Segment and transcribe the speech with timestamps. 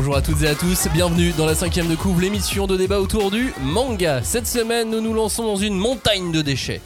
[0.00, 3.00] Bonjour à toutes et à tous, bienvenue dans la cinquième de couvre, l'émission de débat
[3.00, 4.22] autour du manga.
[4.22, 6.80] Cette semaine, nous nous lançons dans une montagne de déchets.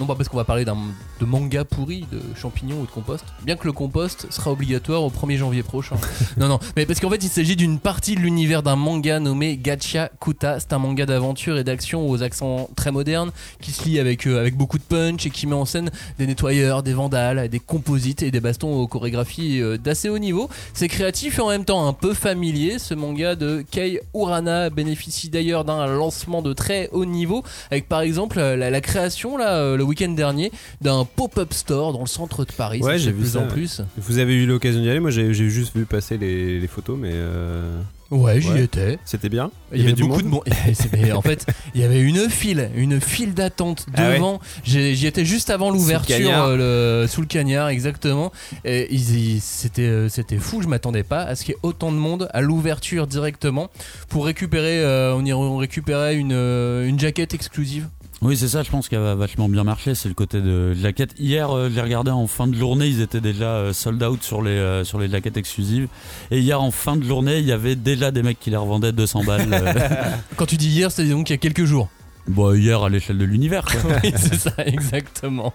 [0.00, 0.78] Non pas parce qu'on va parler d'un
[1.20, 5.10] de manga pourri, de champignons ou de compost, bien que le compost sera obligatoire au
[5.10, 5.96] 1er janvier prochain.
[6.38, 9.58] non non, mais parce qu'en fait il s'agit d'une partie de l'univers d'un manga nommé
[9.58, 10.58] Gacha Kuta.
[10.58, 13.30] C'est un manga d'aventure et d'action aux accents très modernes
[13.60, 16.26] qui se lit avec, euh, avec beaucoup de punch et qui met en scène des
[16.26, 20.48] nettoyeurs, des vandales, des composites et des bastons aux chorégraphies euh, d'assez haut niveau.
[20.72, 22.78] C'est créatif et en même temps un peu familier.
[22.78, 28.00] Ce manga de Kei Urana bénéficie d'ailleurs d'un lancement de très haut niveau avec par
[28.00, 32.44] exemple la, la création là euh, le week-end dernier d'un pop-up store dans le centre
[32.44, 32.80] de Paris.
[32.80, 33.40] Ouais, j'ai vu plus ça.
[33.40, 33.82] en plus.
[33.98, 37.10] Vous avez eu l'occasion d'y aller Moi, j'ai juste vu passer les, les photos, mais
[37.12, 37.78] euh,
[38.10, 38.62] Ouais, j'y Ouais.
[38.64, 38.98] étais.
[39.04, 39.52] c'était bien.
[39.72, 40.42] Il y avait beaucoup de monde.
[41.14, 44.40] En fait, il y avait une file, une file d'attente Ah ouais devant.
[44.64, 48.32] J'y étais juste avant l'ouverture, euh, sous le cagnard, exactement.
[48.64, 50.62] C'était euh, c'était fou.
[50.62, 53.70] Je m'attendais pas à ce qu'il y ait autant de monde à l'ouverture directement
[54.08, 54.80] pour récupérer.
[54.82, 57.86] euh, on, y, on récupérait une, une jaquette exclusive.
[58.22, 61.14] Oui, c'est ça, je pense qu'il a vachement bien marché, c'est le côté de jaquette.
[61.18, 64.22] Hier, euh, je les regardais en fin de journée, ils étaient déjà euh, sold out
[64.22, 65.88] sur les, euh, sur les jaquettes exclusives.
[66.30, 68.92] Et hier, en fin de journée, il y avait déjà des mecs qui les revendaient
[68.92, 69.48] 200 balles.
[69.50, 69.72] euh.
[70.36, 71.88] Quand tu dis hier, c'est donc il y a quelques jours.
[72.28, 73.80] bon, hier, à l'échelle de l'univers, quoi.
[74.04, 75.54] oui, c'est ça, exactement.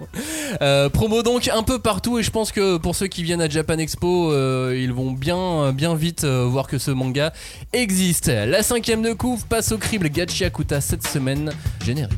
[0.64, 3.48] Euh, promo donc un peu partout et je pense que pour ceux qui viennent à
[3.48, 7.32] Japan Expo, euh, ils vont bien, bien vite euh, voir que ce manga
[7.74, 8.26] existe.
[8.30, 11.52] La cinquième de couve passe au crible Gachiakuta cette semaine.
[11.86, 12.18] Générique.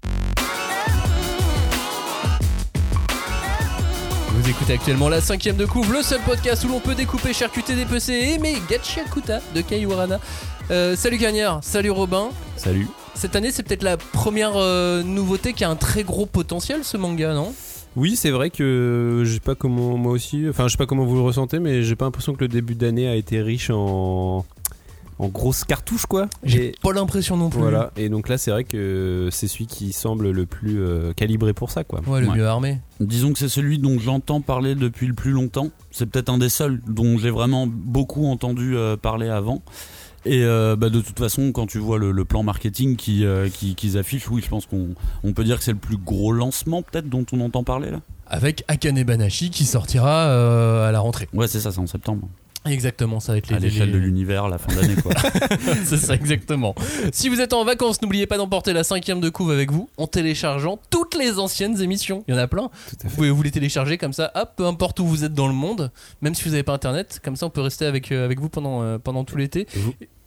[4.41, 7.75] Vous écoutez actuellement la cinquième de couve, le seul podcast où l'on peut découper, charcuter,
[7.75, 10.19] dépecer et aimer Gachiakuta de Kei Urana.
[10.71, 12.29] Euh, salut Cagnard, salut Robin.
[12.55, 12.87] Salut.
[13.13, 16.97] Cette année, c'est peut-être la première euh, nouveauté qui a un très gros potentiel, ce
[16.97, 17.53] manga, non?
[17.95, 20.47] Oui, c'est vrai que je sais pas comment moi aussi.
[20.49, 22.73] Enfin, je sais pas comment vous le ressentez, mais j'ai pas l'impression que le début
[22.73, 24.43] d'année a été riche en
[25.19, 26.27] en grosses cartouches, quoi.
[26.43, 27.59] J'ai pas l'impression non plus.
[27.61, 27.91] Voilà.
[27.97, 31.69] Et donc là, c'est vrai que c'est celui qui semble le plus euh, calibré pour
[31.71, 32.01] ça, quoi.
[32.07, 32.37] Ouais, le Ouais.
[32.37, 32.79] mieux armé.
[32.99, 35.69] Disons que c'est celui dont j'entends parler depuis le plus longtemps.
[35.91, 39.61] C'est peut-être un des seuls dont j'ai vraiment beaucoup entendu euh, parler avant.
[40.23, 43.49] Et euh, bah, de toute façon, quand tu vois le, le plan marketing qui, euh,
[43.49, 44.89] qui- qu'ils affichent, oui, je pense qu'on
[45.23, 48.01] on peut dire que c'est le plus gros lancement peut-être dont on entend parler là.
[48.27, 51.27] Avec Akane Banashi qui sortira euh, à la rentrée.
[51.33, 52.27] Ouais, c'est ça, c'est en septembre.
[52.65, 53.55] Exactement, ça va être les.
[53.55, 55.13] À l'échelle les- de l'univers, la fin d'année quoi.
[55.83, 56.75] C'est ça, exactement.
[57.11, 60.05] Si vous êtes en vacances, n'oubliez pas d'emporter la cinquième de couve avec vous en
[60.05, 62.23] téléchargeant toutes les anciennes émissions.
[62.27, 62.69] Il y en a plein.
[63.03, 65.53] Vous pouvez vous les télécharger comme ça, hop, peu importe où vous êtes dans le
[65.55, 65.91] monde,
[66.21, 68.49] même si vous n'avez pas internet, comme ça on peut rester avec, euh, avec vous
[68.49, 69.65] pendant, euh, pendant tout l'été.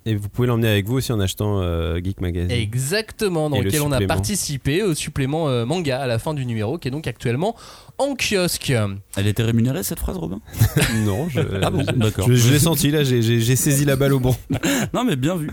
[0.07, 2.51] Et vous pouvez l'emmener avec vous aussi en achetant euh, Geek Magazine.
[2.51, 6.35] Exactement, dans Et le lequel on a participé au supplément euh, manga à la fin
[6.35, 7.57] du numéro qui est donc actuellement
[7.97, 8.73] en kiosque.
[9.17, 10.41] Elle était rémunérée cette phrase, Robin?
[11.07, 12.27] Non, je, Ah bon, d'accord.
[12.29, 14.37] je, je l'ai senti là, j'ai- j'ai j'ai saisi la balle au bon.
[14.93, 15.51] Non, mais bien vu.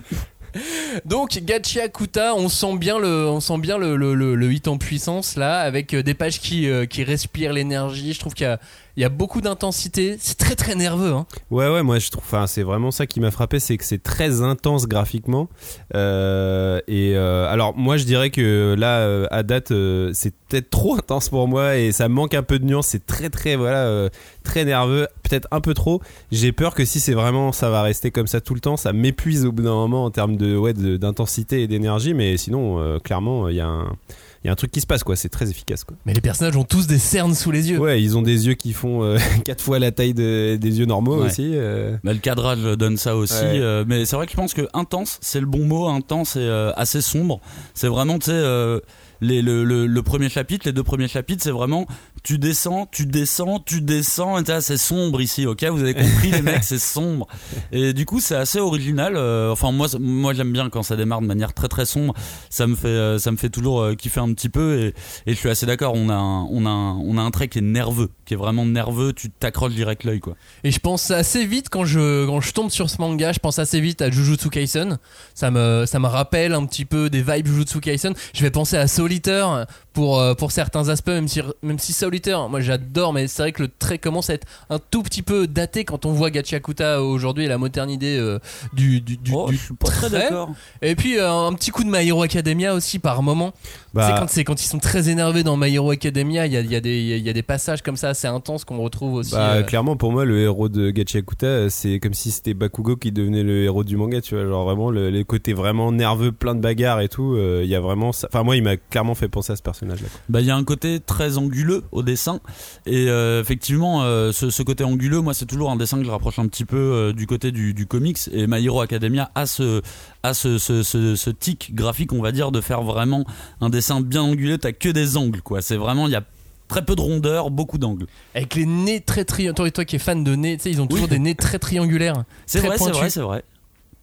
[1.05, 4.77] Donc Gachiakuta, on sent bien le, on sent bien le, le, le- le hit en
[4.77, 8.11] puissance là, avec euh, des pages qui, euh, qui respirent l'énergie.
[8.11, 8.59] Je trouve qu'il y a,
[8.97, 10.17] il y a beaucoup d'intensité.
[10.19, 11.13] C'est très très nerveux.
[11.13, 11.25] Hein.
[11.49, 14.03] Ouais, ouais, moi je trouve, enfin, c'est vraiment ça qui m'a frappé, c'est que c'est
[14.03, 15.49] très intense graphiquement.
[15.95, 19.73] Euh, et euh, alors, moi je dirais que là, euh, à date,
[20.13, 22.87] c'est peut-être trop intense pour moi et ça manque un peu de nuance.
[22.87, 24.09] C'est très, très, voilà,
[24.43, 26.01] très nerveux, peut-être un peu trop.
[26.31, 28.93] J'ai peur que si c'est vraiment, ça va rester comme ça tout le temps, ça
[28.93, 32.13] m'épuise au bout d'un moment en termes de, ouais, d'intensité et d'énergie.
[32.13, 33.95] Mais sinon, clairement, il y a un.
[34.43, 35.95] Il y a un truc qui se passe quoi, c'est très efficace quoi.
[36.05, 37.77] Mais les personnages ont tous des cernes sous les yeux.
[37.79, 40.85] Ouais, ils ont des yeux qui font euh, quatre fois la taille de- des yeux
[40.85, 41.27] normaux Ouais.
[41.27, 41.51] aussi.
[41.53, 41.95] euh.
[42.03, 43.59] Le cadrage donne ça aussi, Ouais.
[43.59, 46.39] euh, mais c'est vrai que je pense que intense, c'est le bon mot, intense et
[46.39, 47.39] euh, assez sombre.
[47.75, 48.79] C'est vraiment, tu sais, euh,
[49.23, 51.85] les, le, le, le premier chapitre, les deux premiers chapitres, c'est vraiment
[52.23, 55.63] tu descends, tu descends, tu descends, et c'est sombre ici, ok?
[55.65, 57.27] Vous avez compris les mecs, c'est sombre.
[57.71, 59.15] Et du coup, c'est assez original.
[59.15, 62.13] euh, enfin, moi, moi, j'aime bien quand ça démarre de manière très très sombre.
[62.51, 64.93] Ça me fait, euh, ça me fait toujours euh, kiffer un petit peu.
[65.25, 65.93] Et, je suis assez d'accord.
[65.95, 69.13] On a, un, on a, un, trait qui est nerveux, qui est vraiment nerveux.
[69.13, 70.35] Tu t'accroches direct l'œil, quoi.
[70.63, 73.57] Et je pense assez vite quand je, quand je tombe sur ce manga, je pense
[73.57, 74.99] assez vite à Jujutsu Kaisen.
[75.33, 78.13] Ça me, ça me rappelle un petit peu des vibes Jujutsu Kaisen.
[78.35, 82.49] Je vais penser à Solitaire pour, pour certains aspects, même si, même si Soul Solitaire,
[82.49, 85.47] moi j'adore, mais c'est vrai que le trait commence à être un tout petit peu
[85.47, 88.37] daté quand on voit Gachiakuta aujourd'hui et la modernité euh,
[88.73, 90.19] du, du, du, Oh, du je suis pas très trait.
[90.23, 90.49] d'accord.
[90.81, 93.53] Et puis euh, un petit coup de My Hero Academia aussi par moment.
[93.93, 96.57] Bah, C'est quand, c'est quand ils sont très énervés dans My Hero Academia, il y
[96.57, 98.79] a, il y, a des- il y a des passages comme ça assez intenses qu'on
[98.79, 99.31] retrouve aussi.
[99.31, 103.13] Bah, euh, clairement, pour moi, le héros de Gachiakuta, c'est comme si c'était Bakugo qui
[103.13, 104.43] devenait le héros du manga, tu vois.
[104.45, 107.35] Genre vraiment, le, les côtés vraiment nerveux, plein de bagarres et tout.
[107.35, 108.27] euh, Il y a vraiment ça.
[108.29, 110.07] Enfin, moi, il m'a clairement fait penser à ce personnage-là.
[110.27, 112.39] Bah, il y a un côté très anguleux au dessin.
[112.85, 116.11] Et euh, effectivement euh, ce, ce côté anguleux moi c'est toujours un dessin que je
[116.11, 118.19] rapproche un petit peu euh, du côté du, du comics.
[118.33, 119.81] Et My Hero Academia a ce
[120.23, 123.25] a ce, ce, ce, tic graphique on va dire de faire vraiment
[123.61, 124.57] un dessin bien anguleux.
[124.57, 125.61] T'as que des angles quoi.
[125.61, 126.23] C'est vraiment il y a
[126.67, 128.05] très peu de rondeur beaucoup d'angles.
[128.35, 129.55] Avec les nez très triangulaires.
[129.55, 131.09] Toi, toi qui es fan de nez, tu sais, ils ont toujours Oui.
[131.11, 132.23] des nez très triangulaires.
[132.45, 133.43] c'est vrai c'est vrai c'est vrai.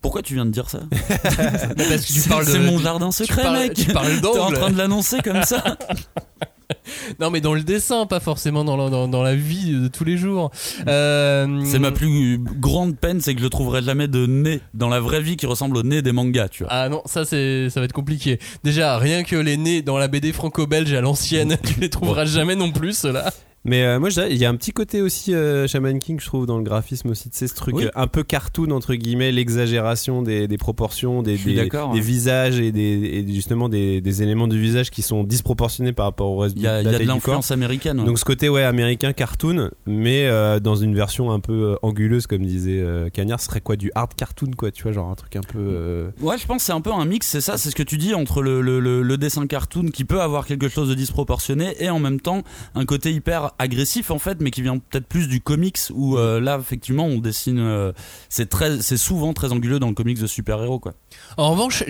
[0.01, 0.79] Pourquoi tu viens de dire ça?
[0.91, 3.75] Parce que tu C'est parles de- c'est mon tu- jardin tu secret parles- mec.
[3.75, 5.77] Tu parles T'es en train de l'annoncer comme ça
[7.21, 10.05] Non, mais dans le dessin, pas forcément dans la, dans, dans la vie de tous
[10.05, 10.51] les jours.
[10.87, 15.01] Euh, C'est ma plus grande peine, c'est que je trouverai jamais de nez dans la
[15.01, 16.73] vraie vie qui ressemble au nez des mangas, tu vois.
[16.73, 18.39] Ah non, ça c'est ça va être compliqué.
[18.65, 22.57] Déjà, rien que les nez dans la BD franco-belge à l'ancienne, tu les trouveras jamais
[22.57, 23.33] non plus ceux-là.
[23.65, 26.47] Mais euh, moi, il y a un petit côté aussi euh, Shaman King, je trouve,
[26.47, 27.29] dans le graphisme aussi.
[27.29, 27.85] Tu sais, ce truc Oui.
[27.87, 31.91] euh, un peu cartoon, entre guillemets, l'exagération des, des proportions, des, hein.
[31.95, 36.31] visages et, des, et justement des, des éléments du visage qui sont disproportionnés par rapport
[36.31, 38.01] au reste Il y a, y a de l'influence américaine.
[38.01, 38.07] ouais.
[38.07, 42.27] Donc ce côté ouais américain cartoon, mais euh, dans une version un peu euh, anguleuse
[42.27, 45.15] comme disait euh, Cagnard, ce serait quoi du hard cartoon quoi, tu vois, genre un
[45.15, 45.59] truc un peu.
[45.59, 47.83] euh, Ouais, je pense que c'est un peu un mix, c'est ça, c'est ce que
[47.83, 50.95] tu dis entre le, le, le, le dessin cartoon qui peut avoir quelque chose de
[50.95, 52.43] disproportionné et en même temps
[52.75, 56.41] un côté hyper agressif en fait, mais qui vient peut-être plus du comics où euh,
[56.41, 57.93] là effectivement on dessine, euh,
[58.29, 60.95] c'est très, c'est souvent très anguleux dans le comics de super-héros quoi.
[61.37, 61.85] En revanche,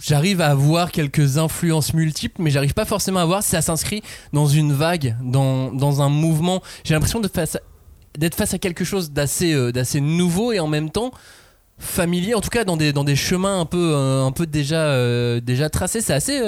[0.00, 4.02] j'arrive à avoir quelques influences multiples, mais j'arrive pas forcément à voir si ça s'inscrit
[4.32, 6.62] dans une vague, dans, dans un mouvement.
[6.84, 11.12] J'ai l'impression d'être face à quelque chose d'assez euh, d'assez nouveau et en même temps
[11.78, 14.84] familier, en tout cas dans des, dans des chemins un peu, euh, un peu déjà,
[14.92, 16.00] euh, déjà tracés.
[16.02, 16.40] C'est assez,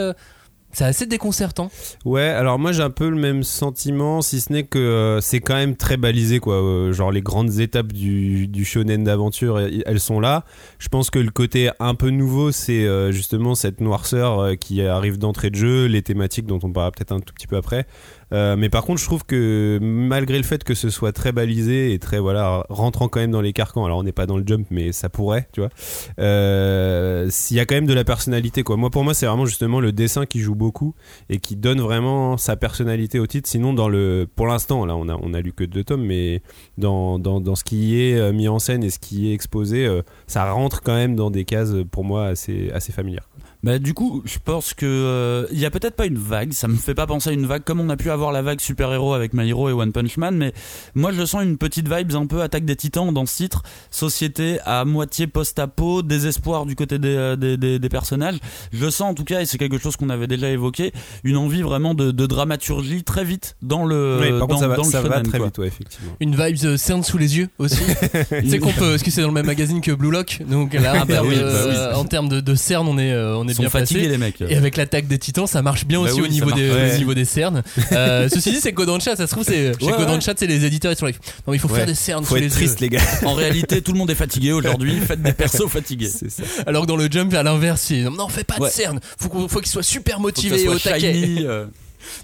[0.73, 1.71] c'est assez déconcertant.
[2.05, 5.41] Ouais, alors moi j'ai un peu le même sentiment, si ce n'est que euh, c'est
[5.41, 6.55] quand même très balisé quoi.
[6.55, 10.45] Euh, genre les grandes étapes du, du shonen d'aventure, elles sont là.
[10.79, 15.19] Je pense que le côté un peu nouveau, c'est euh, justement cette noirceur qui arrive
[15.19, 17.87] d'entrée de jeu, les thématiques dont on parlera peut-être un tout petit peu après.
[18.33, 21.93] Euh, mais par contre, je trouve que malgré le fait que ce soit très balisé
[21.93, 24.45] et très voilà rentrant quand même dans les carcans, alors on n'est pas dans le
[24.47, 25.71] jump, mais ça pourrait, tu vois.
[26.19, 28.77] Euh, y a quand même de la personnalité, quoi.
[28.77, 30.95] Moi, pour moi, c'est vraiment justement le dessin qui joue beaucoup
[31.29, 33.49] et qui donne vraiment sa personnalité au titre.
[33.49, 36.43] Sinon, dans le, pour l'instant, là, on a on a lu que deux tomes, mais
[36.79, 39.87] dans dans, dans ce qui est euh, mis en scène et ce qui est exposé,
[39.87, 43.29] euh, ça rentre quand même dans des cases pour moi assez assez familières.
[43.65, 46.67] Bah du coup, je pense que euh, il y a peut-être pas une vague, ça
[46.67, 49.15] me fait pas penser à une vague comme on a pu avoir la vague super-héros
[49.15, 50.53] avec My Hero et One Punch Man, mais
[50.97, 53.63] moi je sens une petite vibe un peu attaque des titans dans ce titre,
[53.93, 58.39] société à moitié post-apo, désespoir du côté des, euh, des, des, des personnages.
[58.73, 60.93] Je sens en tout cas, et c'est quelque chose qu'on avait déjà évoqué,
[61.23, 64.67] une envie vraiment de, de dramaturgie très vite dans le Oui, par dans, contre, ça
[64.69, 65.47] va, dans le ça va shonen, très quoi.
[65.47, 66.13] vite, ouais, effectivement.
[66.19, 67.79] Une vibe euh, cerne sous les yeux aussi.
[68.49, 70.95] c'est qu'on peut, parce que c'est dans le même magazine que Blue Lock, donc là,
[71.03, 71.97] en bah termes oui, de- bah oui.
[72.01, 74.19] en termes de, de cerne, on est, euh, on est Ils sont bien fatigués les
[74.19, 74.41] mecs.
[74.41, 76.97] Et avec l'attaque des titans, ça marche bien Bah aussi oui, au, niveau des, au
[76.99, 77.63] niveau des cernes.
[77.93, 80.97] Euh, ceci dit, c'est Kodansha, ça se trouve, c'est chez Ouais, c'est les éditeurs, ils
[80.97, 81.13] sont là.
[81.13, 81.19] Non,
[81.53, 83.01] mais il faut faire des cernes Faut sous être les triste, les gars.
[83.25, 86.09] En réalité, tout le monde est fatigué aujourd'hui, faites des persos fatigués.
[86.09, 86.43] C'est ça.
[86.67, 89.01] Alors que dans le jump, à l'inverse, c'est non, fais pas de cernes.
[89.19, 91.37] Faut qu'on- faut qu'ils soient super et au soit taquet.
[91.41, 91.67] euh.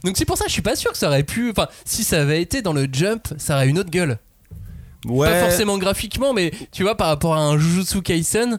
[0.05, 1.51] Donc c'est pour ça, je suis pas sûr que ça aurait pu.
[1.51, 4.19] Enfin, si ça avait été dans le jump, ça aurait une autre gueule.
[5.07, 5.29] Ouais.
[5.29, 8.59] Pas forcément graphiquement, mais tu vois, par rapport à un Jujutsu Kaisen,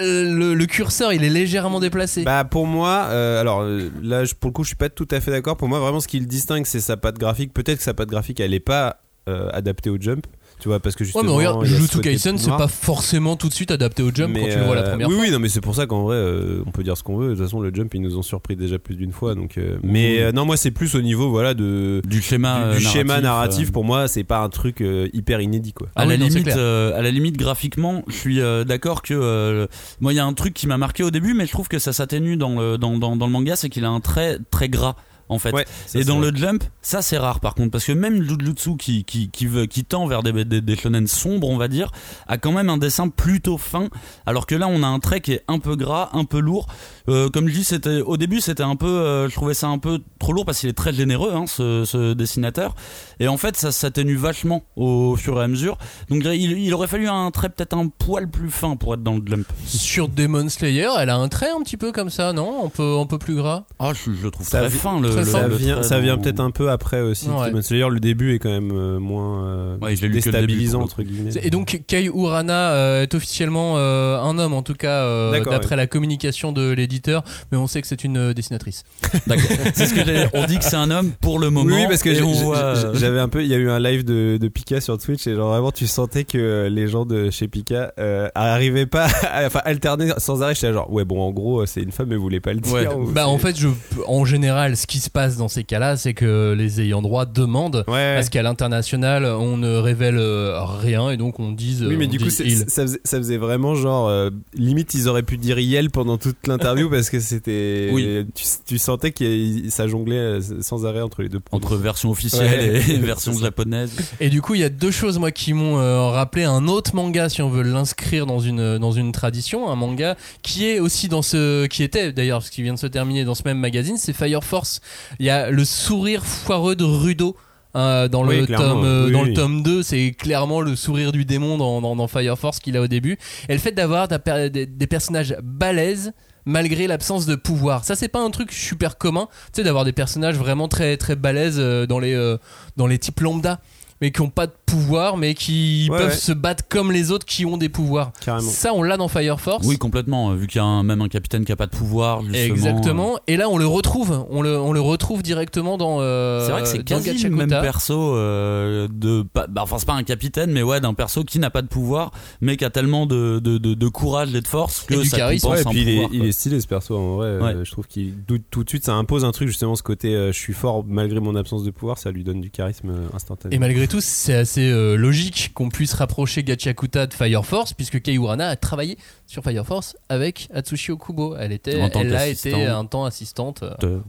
[0.00, 2.24] le, le curseur il est légèrement déplacé.
[2.24, 5.20] Bah pour moi, euh, alors euh, là pour le coup je suis pas tout à
[5.20, 5.56] fait d'accord.
[5.56, 7.52] Pour moi vraiment ce qui le distingue c'est sa patte graphique.
[7.52, 10.26] Peut-être que sa patte graphique elle est pas euh, adaptée au jump,
[10.60, 11.24] tu vois parce que ouais, justement.
[11.24, 14.48] mais regarde, Jujutsu Kaisen, c'est pas forcément tout de suite adapté au jump Mais, quand
[14.48, 15.24] tu le vois la euh, première oui, fois.
[15.24, 17.30] Oui, non, mais c'est pour ça qu'en vrai, euh, on peut dire ce qu'on veut.
[17.30, 19.34] De toute façon, le jump, ils nous ont surpris déjà plus d'une fois.
[19.34, 22.78] Donc, euh, mais euh, non, moi, c'est plus au niveau, voilà, de du schéma, du,
[22.80, 23.68] du euh, schéma narratif.
[23.68, 23.72] euh.
[23.72, 25.88] Pour moi, c'est pas un truc euh, hyper inédit, quoi.
[25.96, 29.66] Ah à, la limite, euh, à la limite, graphiquement, je suis euh, d'accord que euh,
[30.00, 31.78] moi, il y a un truc qui m'a marqué au début, mais je trouve que
[31.78, 34.68] ça s'atténue dans le, dans, dans, dans le manga, c'est qu'il a un trait très
[34.68, 34.96] gras.
[35.30, 35.52] En fait.
[35.52, 36.32] Ouais, ça, et c'est dans vrai.
[36.32, 39.66] le jump, ça c'est rare par contre, parce que même Jujutsu qui, qui, qui, veut,
[39.66, 41.92] qui tend vers des, des, des shonen sombres, on va dire,
[42.26, 43.88] a quand même un dessin plutôt fin,
[44.26, 46.66] alors que là on a un trait qui est un peu gras, un peu lourd.
[47.08, 49.78] Euh, comme je dis, c'était au début c'était un peu, euh, je trouvais ça un
[49.78, 52.74] peu trop lourd parce qu'il est très généreux, hein, ce, ce dessinateur.
[53.20, 55.78] Et en fait, ça s'atténue vachement au fur et à mesure.
[56.08, 59.14] Donc il, il aurait fallu un trait peut-être un poil plus fin pour être dans
[59.14, 59.46] le jump.
[59.64, 62.66] Sur Demon Slayer, elle a un trait un petit peu comme ça, non?
[62.66, 63.64] Un peu, un peu plus gras?
[63.78, 65.26] Ah, je, je le trouve Ça très fin le, le-.
[65.26, 67.28] Ça le vient, ça peut-être un peu après aussi.
[67.28, 67.62] Ouais.
[67.62, 71.30] Slayer, le début est quand même euh, moins euh, Ouais, déstabilisant entre guillemets.
[71.42, 75.76] Et donc Kei Urana euh, est officiellement euh, un homme en tout cas euh, d'après
[75.76, 78.84] la communication de l'éditeur, mais on sait que c'est une euh, dessinatrice.
[79.26, 79.44] D'accord.
[79.74, 80.30] C'est ce que j'allais dire.
[80.34, 81.74] On dit que c'est un homme pour le moment.
[81.74, 84.80] Oui, parce que j'avais un peu, il y a eu un live de, de Pika
[84.80, 88.86] sur Twitch et genre vraiment tu sentais que les gens de chez Pika euh, arrivaient
[88.86, 90.54] pas, à, enfin alterner sans arrêt.
[90.54, 92.72] J'étais genre ouais bon en gros c'est une femme mais vous voulez pas le dire.
[92.74, 92.86] Ouais.
[93.10, 93.68] Bah en fait, je,
[94.06, 97.84] en général, ce qui se passe dans ces cas-là, c'est que les ayants droit demandent
[97.88, 98.16] ouais.
[98.16, 101.84] à ce qu'à l'international, on ne révèle euh, rien et donc on dise.
[101.86, 104.08] Oui, mais du coup, ça faisait, ça faisait vraiment genre.
[104.08, 107.90] euh, limite, ils auraient pu dire Yel pendant toute l'interview parce que c'était.
[107.92, 108.26] Oui.
[108.34, 112.40] Tu, tu sentais que ça jonglait euh, sans arrêt entre les deux entre version officielle
[112.60, 112.82] Ouais.
[112.90, 113.92] et version japonaise.
[114.20, 116.94] Et du coup, il y a deux choses moi qui m'ont euh, rappelé un autre
[116.94, 121.08] manga si on veut l'inscrire dans une dans une tradition, un manga qui est aussi
[121.08, 123.96] dans ce qui était d'ailleurs ce qui vient de se terminer dans ce même magazine,
[123.96, 124.80] c'est Fire Force.
[125.18, 127.36] Il y a le sourire foireux de Rudo.
[127.74, 129.28] hein, dans le Oui, tome euh, oui, dans oui.
[129.28, 132.76] le tome 2 c'est clairement le sourire du démon dans, dans, dans Fire Force qu'il
[132.76, 133.16] a au début
[133.48, 136.12] et le fait d'avoir des, des- des personnages balèzes
[136.46, 139.92] malgré l'absence de pouvoir ça c'est pas un truc super commun tu sais d'avoir des
[139.92, 142.38] personnages vraiment très très balèzes euh, dans les euh,
[142.76, 143.60] dans les types lambda
[144.00, 146.14] mais qui ont pas de pouvoir mais qui Ouais, peuvent ouais.
[146.14, 148.48] se battre comme les autres qui ont des pouvoirs Carrément.
[148.50, 150.32] ça on l'a dans Fire Force Oui, complètement.
[150.34, 152.54] Vu qu'il y a un- même un capitaine qui a pas de pouvoir, justement.
[152.54, 153.18] Exactement.
[153.26, 154.26] Et là, on le retrouve.
[154.30, 155.98] On le, on le retrouve directement dans.
[156.00, 159.86] euh, C'est vrai que c'est quasi le même perso euh, de pas- bah, enfin c'est
[159.86, 162.10] pas un capitaine mais ouais d'un perso qui n'a pas de pouvoir
[162.40, 165.08] mais qui a tellement de, de, de, de courage et de force que Et du
[165.08, 165.48] ça charisme.
[165.48, 166.28] compense Ouais, et un puis il est, pouvoir, il quoi.
[166.28, 167.26] est stylé ce perso en vrai.
[167.28, 170.14] euh, je trouve qu'il tout, tout de suite ça impose un truc justement ce côté
[170.14, 173.06] euh, je suis fort malgré mon absence de pouvoir, ça lui donne du charisme euh,
[173.14, 173.54] instantané.
[173.54, 178.02] Et malgré tout, c'est assez euh, logique qu'on puisse rapprocher Gachakuta de Fire Force, puisque
[178.02, 181.36] Kei Urana a travaillé sur Fire Force avec Atsushi Okubo.
[181.36, 184.00] Elle était, elle a été un temps assistante, euh,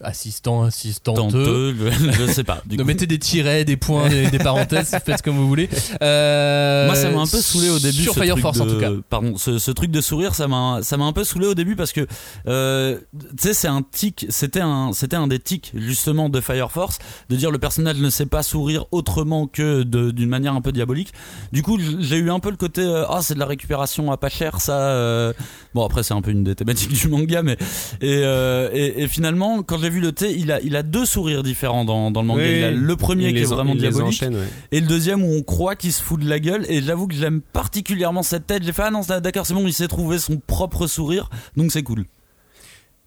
[0.00, 1.30] assistant, assistante.
[1.32, 2.62] je, sais pas.
[2.66, 5.68] Du coup, mettez des tirets, des points, des, des parenthèses, faites comme vous voulez.
[6.02, 8.02] Euh, Moi, ça m'a un peu saoulé au début.
[8.02, 8.90] Sur Fire Force, de- en tout cas.
[9.08, 11.76] Pardon, ce, ce truc de sourire, ça m'a, ça m'a un peu saoulé au début
[11.76, 12.06] parce que,
[12.48, 14.26] euh, tu sais, c'est un tic.
[14.28, 16.98] C'était un, c'était un des tics justement de Fire Force
[17.30, 21.12] de dire le personnage ne sait pas sourire autrement que d'une manière un peu diabolique.
[21.52, 24.16] Du coup, j'ai eu un peu le côté, euh, ah, c'est de la récupération à
[24.16, 24.78] pas cher, ça.
[24.90, 25.32] euh.
[25.74, 27.56] Bon, après, c'est un peu une des thématiques du manga, mais
[28.00, 28.22] et,
[28.72, 31.84] et, et finalement, quand j'ai vu le thé, il a, il a deux sourires différents
[31.84, 32.42] dans, dans le manga.
[32.42, 34.48] Oui, il a le premier qui est en- vraiment diabolique enchaîne, ouais.
[34.72, 36.64] et le deuxième où on croit qu'il se fout de la gueule.
[36.68, 38.62] Et j'avoue que j'aime particulièrement cette tête.
[38.64, 41.28] J'ai fait ah non d'accord c'est bon il s'est trouvé son propre sourire.
[41.56, 42.04] Donc c'est cool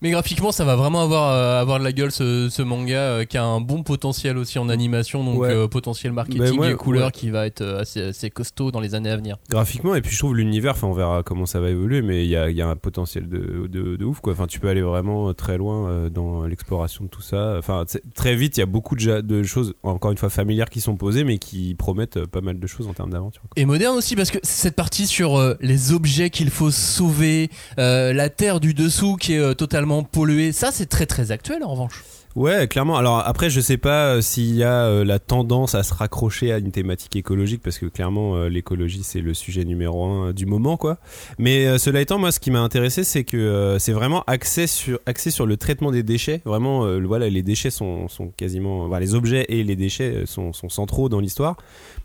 [0.01, 3.25] Mais graphiquement, ça va vraiment avoir, euh, avoir de la gueule ce, ce manga euh,
[3.25, 5.49] qui a un bon potentiel aussi en animation, donc Ouais.
[5.49, 7.11] euh, potentiel marketing Ben ouais, et couleur ouais.
[7.11, 9.37] qui va être assez, assez costaud dans les années à venir.
[9.49, 12.35] Graphiquement, et puis je trouve l'univers, on verra comment ça va évoluer, mais il y
[12.35, 14.33] a, il y a un potentiel de, de, de ouf quoi.
[14.33, 17.55] Enfin, tu peux aller vraiment très loin dans l'exploration de tout ça.
[17.57, 20.95] Enfin, très vite, il y a beaucoup de, choses, encore une fois familières, qui sont
[20.95, 23.41] posées, mais qui promettent pas mal de choses en termes d'aventure.
[23.55, 28.59] Et moderne aussi parce que cette partie sur les objets qu'il faut sauver, la terre
[28.59, 29.53] du dessous qui est euh,
[29.87, 30.51] totalement polluée.
[30.51, 32.03] Ça, c'est très très actuel en revanche.
[32.35, 32.97] Ouais, clairement.
[32.97, 36.53] Alors après, je sais pas euh, s'il y a euh, la tendance à se raccrocher
[36.53, 40.45] à une thématique écologique, parce que clairement, euh, l'écologie c'est le sujet numéro un du
[40.45, 40.99] moment, quoi.
[41.39, 45.31] Mais cela étant, moi, ce qui m'a intéressé, c'est que c'est vraiment axé sur axé
[45.31, 46.41] sur le traitement des déchets.
[46.45, 51.09] Vraiment, voilà, les déchets sont, sont quasiment, les objets et les déchets sont, sont centraux
[51.09, 51.57] dans l'histoire.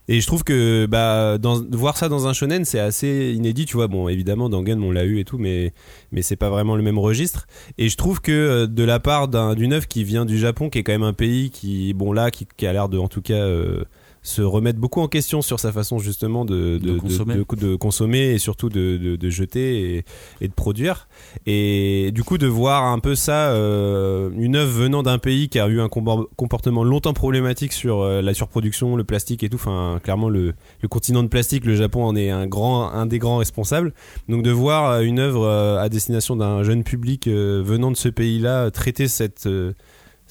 [0.08, 1.38] Et je trouve que bah
[1.70, 3.66] voir ça dans un shonen, c'est assez inédit.
[3.66, 5.72] Tu vois, bon, évidemment, dans Gun, on l'a eu et tout, mais
[6.10, 7.46] mais c'est pas vraiment le même registre.
[7.78, 10.70] Et je trouve que euh, de la part d'un- d'une œuvre qui vient du Japon,
[10.70, 13.08] qui est quand même un pays qui, bon là, qui, qui a l'air de, en
[13.08, 13.84] tout cas, euh,
[14.22, 17.34] se remettre beaucoup en question sur sa façon justement de, De consommer.
[17.34, 20.04] de, consommer et surtout de, de, de jeter et,
[20.40, 21.08] et de produire.
[21.46, 25.58] Et du coup, de voir un peu ça, euh, une œuvre venant d'un pays qui
[25.58, 29.56] a eu un compor- comportement longtemps problématique sur euh, la surproduction, le plastique et tout.
[29.56, 33.18] Enfin, clairement, le, le continent de plastique, le Japon en est un grand, un des
[33.18, 33.92] grands responsables.
[34.28, 38.70] Donc de voir euh, une œuvre à destination d'un jeune public venant de ce pays-là
[38.70, 39.72] traiter cette euh,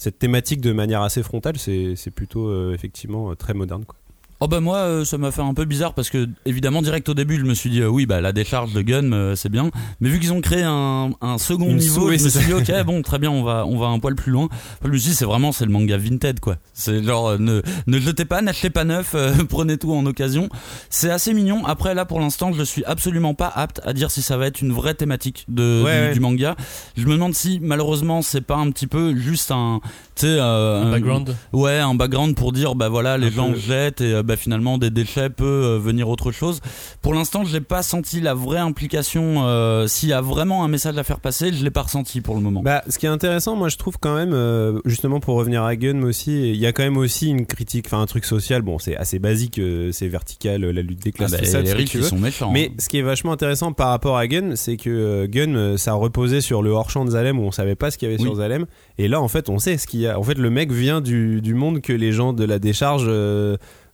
[0.01, 3.85] cette thématique de manière assez frontale, c'est plutôt euh, effectivement euh, très moderne.
[3.85, 3.99] Quoi.
[4.41, 7.13] Oh bah moi euh, ça m'a fait un peu bizarre parce que évidemment direct au
[7.13, 9.69] début je me suis dit euh, oui bah la décharge de gun euh, c'est bien.
[9.99, 12.83] Mais vu qu'ils ont créé un, un second Une niveau je me suis dit ok
[12.85, 14.49] bon très bien on va on va un poil plus loin.
[14.83, 16.57] Je me suis dit c'est vraiment c'est le manga vintage quoi.
[16.73, 19.15] C'est genre euh, ne ne jetez pas n'achetez pas neuf
[19.49, 20.49] prenez tout en occasion.
[20.89, 21.65] C'est assez mignon.
[21.65, 24.61] Après là pour l'instant je suis absolument pas apte à dire si ça va être
[24.61, 26.13] une vraie thématique de Ouais, du, ouais.
[26.13, 26.55] du manga.
[26.97, 29.79] Je me demande si malheureusement c'est pas un petit peu juste un
[30.15, 31.35] tu sais euh, Un background.
[31.53, 34.77] Ouais, un background pour dire bah voilà, les Un gens jettent et euh, bah, finalement
[34.77, 36.61] des déchets peut euh, venir autre chose.
[37.01, 39.43] Pour l'instant, je n'ai pas senti la vraie implication.
[39.45, 42.35] euh, S'il y a vraiment un message à faire passer, je l'ai pas ressenti pour
[42.35, 42.61] le moment.
[42.61, 45.75] Bah, ce qui est intéressant, moi je trouve quand même, euh, justement pour revenir à
[45.75, 48.61] Gun aussi, il y a quand même aussi une critique, enfin un truc social.
[48.61, 51.59] Bon, c'est assez basique, euh, c'est vertical, la lutte des Ah classes, bah, tout ça,
[51.59, 52.51] tout les riches, ils sont méchants.
[52.51, 52.75] Mais hein.
[52.79, 56.61] ce qui est vachement intéressant par rapport à Gun, c'est que Gun, ça reposait sur
[56.61, 58.27] le hors-champ de Zalem où on savait pas ce qu'il y avait Oui.
[58.27, 58.65] sur Zalem.
[58.97, 60.17] Et là, en fait, on sait ce qu'il y a.
[60.17, 63.09] En fait, le mec vient du, du monde que les gens de la décharge.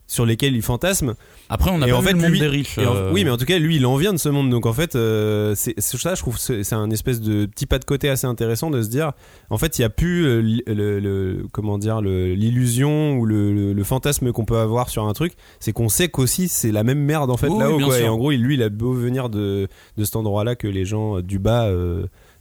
[0.09, 1.15] Sur lesquels il fantasme.
[1.49, 2.77] Après, on Et pas en vu fait, le monde lui- des riches.
[2.77, 4.49] En- euh, Oui, mais en tout cas, lui, il en vient de ce monde.
[4.49, 7.77] Donc en fait, euh, c'est ça, je trouve, c'est c'est un espèce de petit pas
[7.77, 9.11] de côté assez intéressant de se dire,
[9.49, 13.73] en fait, il n'y a plus euh, le, le- comment dire l'illusion ou le, le-
[13.73, 15.33] le fantasme qu'on peut avoir sur un truc.
[15.59, 17.77] C'est qu'on sait qu'aussi c'est la même merde en fait là-haut.
[17.77, 17.95] oui.
[18.01, 21.19] Et en gros, lui, il a beau venir de, de cet endroit-là que les gens
[21.21, 21.69] du bas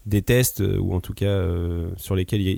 [0.04, 2.48] détestent ou en tout cas euh, sur lesquels ils,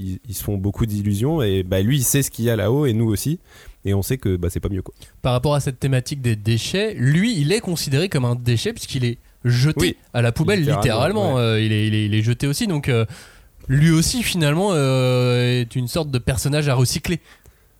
[0.00, 1.42] ils- ils se font beaucoup d'illusions.
[1.42, 3.38] Et bah lui, il sait ce qu'il y a là-haut et nous aussi.
[3.84, 4.94] Et on sait que bah, c'est pas mieux quoi.
[5.22, 9.04] Par rapport à cette thématique des déchets, lui, il est considéré comme un déchet puisqu'il
[9.04, 9.96] est jeté Oui.
[10.12, 11.34] à la poubelle Littéralement, littéralement.
[11.36, 11.40] ouais.
[11.40, 13.06] Euh, il, est, il, est, il est jeté aussi, donc euh,
[13.68, 17.20] lui aussi finalement euh, est une sorte de personnage à recycler.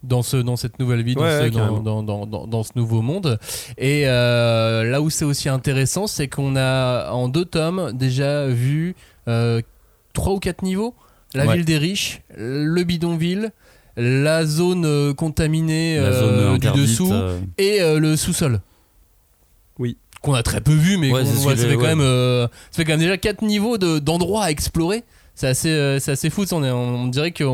[0.04, 2.70] Dans, ce, dans cette nouvelle vie, dans, Ouais, ce, dans, dans, dans, dans- dans ce
[2.76, 3.36] nouveau monde.
[3.78, 8.94] Et là où c'est aussi intéressant, c'est qu'on a en deux tomes déjà vu
[10.12, 10.94] trois ou quatre niveaux.
[11.34, 11.56] La Ouais.
[11.56, 13.50] ville des riches, le bidonville,
[13.98, 18.60] la zone euh, contaminée la euh, zone du dessous euh, et euh, le sous-sol.
[19.78, 19.96] Oui.
[20.22, 21.86] Qu'on a très peu vu, mais Ouais, ça, fait quand ouais.
[21.88, 25.04] même, euh, ça fait quand même déjà quatre niveaux de- d'endroits à explorer.
[25.34, 26.44] C'est assez, euh, c'est assez fou.
[26.46, 27.44] ça, On, est- on dirait que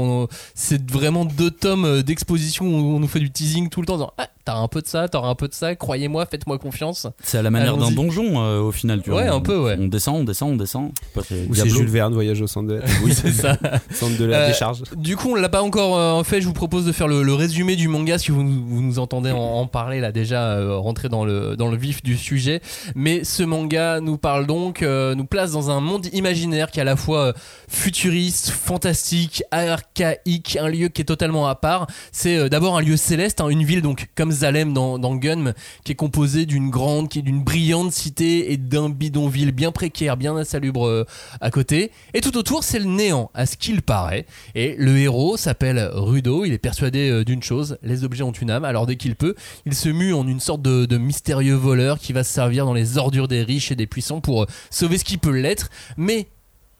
[0.54, 3.94] c'est vraiment deux tomes d'exposition où on nous fait du teasing tout le temps.
[3.94, 5.74] en disant, ah, t'as un peu de ça, t'auras un peu de ça.
[5.74, 7.06] Croyez-moi, faites-moi confiance.
[7.22, 9.02] C'est à la manière d'un donjon euh, au final.
[9.02, 9.22] Tu vois.
[9.22, 9.76] Ouais, On- un peu, ouais.
[9.78, 10.92] On descend, on descend, on descend.
[11.16, 11.74] Ou c'est Diablo.
[11.74, 13.56] Jules Verne, Voyage au centre de, Oui, c'est ça.
[13.90, 14.82] centre de la Euh, décharge.
[14.96, 16.40] Du coup, on l'a pas encore euh, fait.
[16.40, 18.98] Je vous propose de faire le, le résumé du manga si vous, nous- vous nous
[18.98, 22.60] entendez en, en parler là déjà, euh, rentrer dans le, dans le vif du sujet.
[22.94, 26.82] Mais ce manga nous parle donc, euh, nous place dans un monde imaginaire qui est
[26.82, 27.32] à la fois euh,
[27.68, 31.86] futuriste, fantastique, archaïque, un lieu qui est totalement à part.
[32.12, 35.52] C'est euh, d'abord un lieu céleste, hein, une ville donc comme Zalem dans, Gun,
[35.84, 40.16] qui est composée d'une grande, qui est d'une brillante cité et d'un bidonville bien précaire,
[40.16, 41.04] bien insalubre euh,
[41.40, 41.90] à côté.
[42.12, 44.26] Et tout autour, c'est le néant, à ce qu'il paraît.
[44.54, 48.50] Et le héros s'appelle Rudo, il est persuadé euh, d'une chose, les objets ont une
[48.50, 49.34] âme, alors dès qu'il peut,
[49.66, 52.74] il se mue en une sorte de, de mystérieux voleur qui va se servir dans
[52.74, 55.70] les ordures des riches et des puissants pour euh, sauver ce qui peut l'être.
[55.96, 56.28] Mais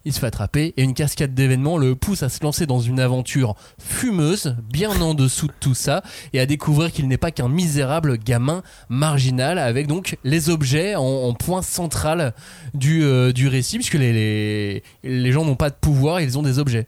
[0.05, 3.01] il se fait attraper et une cascade d'événements le pousse à se lancer dans une
[3.01, 7.49] aventure fumeuse, bien en dessous de tout ça, et à découvrir qu'il n'est pas qu'un
[7.49, 12.35] misérable gamin marginal, avec donc les objets en, point central
[12.75, 16.43] du, euh, du récit, puisque les, les, les gens n'ont pas de pouvoir, ils ont
[16.43, 16.87] des objets.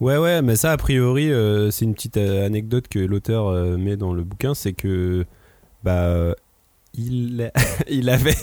[0.00, 3.96] Ouais, ouais, mais ça, a priori, euh, c'est une petite euh, anecdote que l'auteur met
[3.96, 5.24] dans le bouquin, c'est que
[5.82, 6.34] bah
[6.94, 7.50] il,
[7.90, 8.34] il avait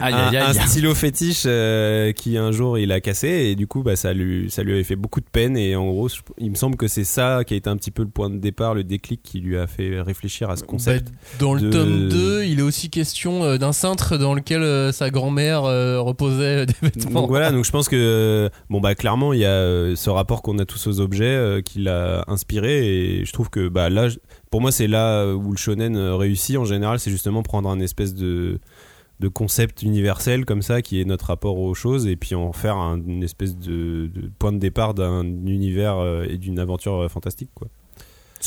[0.00, 0.58] Aïe, un, aïe, aïe.
[0.58, 4.12] un stylo fétiche euh, qui un jour il a cassé et du coup bah ça
[4.12, 6.86] lui ça lui avait fait beaucoup de peine et en gros il me semble que
[6.86, 9.40] c'est ça qui a été un petit peu le point de départ, le déclic qui
[9.40, 11.08] lui a fait réfléchir à ce concept.
[11.08, 14.62] Bah, dans le de- tome 2, il est aussi question euh, d'un cintre dans lequel
[14.62, 17.22] euh, sa grand-mère euh, reposait des vêtements.
[17.22, 20.10] Donc voilà, donc je pense que euh, bon bah clairement il y a euh, ce
[20.10, 22.86] rapport qu'on a tous aux objets euh, qui l'a inspiré
[23.20, 24.08] et je trouve que bah là
[24.50, 27.80] pour moi c'est là où le shonen euh, réussit en général, c'est justement prendre un
[27.80, 32.52] espèce de concept universel comme ça qui est notre rapport aux choses et puis en
[32.52, 36.94] faire un- une espèce de, de point de départ d'un univers euh, et d'une aventure
[37.04, 37.68] euh, fantastique quoi.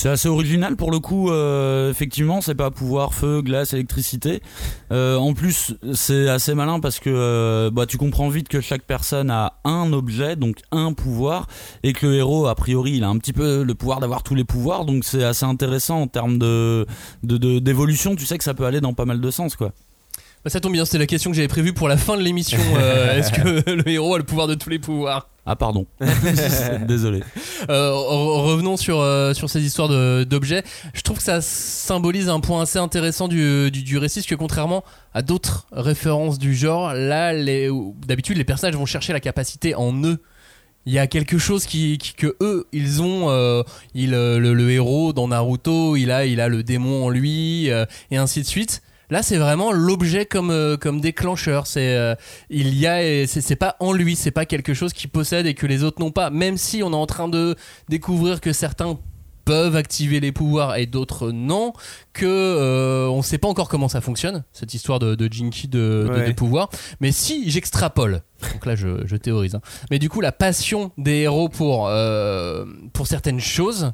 [0.02, 4.42] C'est assez original pour le coup, euh, effectivement, c'est pas pouvoir feu, glace, électricité.
[4.94, 8.84] Euh, en plus, c'est assez malin parce que euh, bah, tu comprends vite que chaque
[8.84, 11.48] personne a un objet, donc un pouvoir,
[11.84, 14.36] et que le héros, a priori, il a un petit peu le pouvoir d'avoir tous
[14.36, 16.86] les pouvoirs, donc c'est assez intéressant en termes de
[17.24, 18.16] de- de- d'évolution.
[18.16, 19.74] tu sais que ça peut aller dans pas mal de sens, quoi.
[20.46, 22.58] Bah, ça tombe bien, c'était la question que j'avais prévue pour la fin de l'émission.
[23.18, 25.28] Est-ce que le héros a le pouvoir de tous les pouvoirs?
[25.52, 25.88] Ah pardon,
[26.88, 27.22] désolé.
[27.72, 29.90] Euh, re- revenons sur, euh, sur ces histoires
[30.26, 30.62] d'objets.
[30.94, 34.36] Je trouve que ça symbolise un point assez intéressant du, du, du récit, parce que
[34.36, 34.84] contrairement
[35.16, 37.34] à d'autres références du genre, là,
[38.06, 40.22] d'habitude, les personnages vont chercher la capacité en eux.
[40.86, 43.32] Il y a quelque chose qui, qui- que eux ils ont.
[43.32, 43.64] euh,
[43.96, 47.86] il, le, le héros dans Naruto, il a, il a le démon en lui, euh,
[48.12, 48.84] et ainsi de suite.
[49.10, 51.65] Là, c'est vraiment l'objet comme euh, comme déclencheur.
[51.67, 52.15] C'est euh,
[52.50, 55.65] il y a, c'est pas en lui, c'est pas quelque chose qu'il possède et que
[55.65, 56.30] les autres n'ont pas.
[56.30, 57.56] Même si on est en train de
[57.89, 58.98] découvrir que certains
[59.45, 61.74] peuvent activer les pouvoirs et d'autres non,
[62.13, 66.06] que euh, on sait pas encore comment ça fonctionne cette histoire de, de Jinky de,
[66.08, 66.26] de- Ouais.
[66.28, 66.69] des pouvoirs.
[67.00, 68.22] Mais si j'extrapole,
[68.54, 69.62] donc là je, je théorise, hein.
[69.89, 71.89] mais du coup la passion des héros pour
[72.93, 73.91] pour certaines choses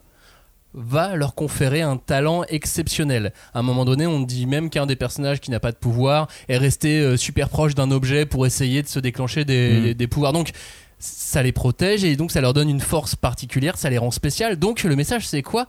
[0.77, 3.31] va leur conférer un talent exceptionnel.
[3.53, 6.27] À un moment donné, on dit même qu'un des personnages qui n'a pas de pouvoir
[6.49, 9.93] est resté euh, super proche d'un objet pour essayer de se déclencher des, Mm.
[9.93, 10.33] des pouvoirs.
[10.33, 10.51] Donc
[10.99, 14.57] ça les protège et donc ça leur donne une force particulière, ça les rend spéciales.
[14.57, 15.67] Donc le message c'est quoi?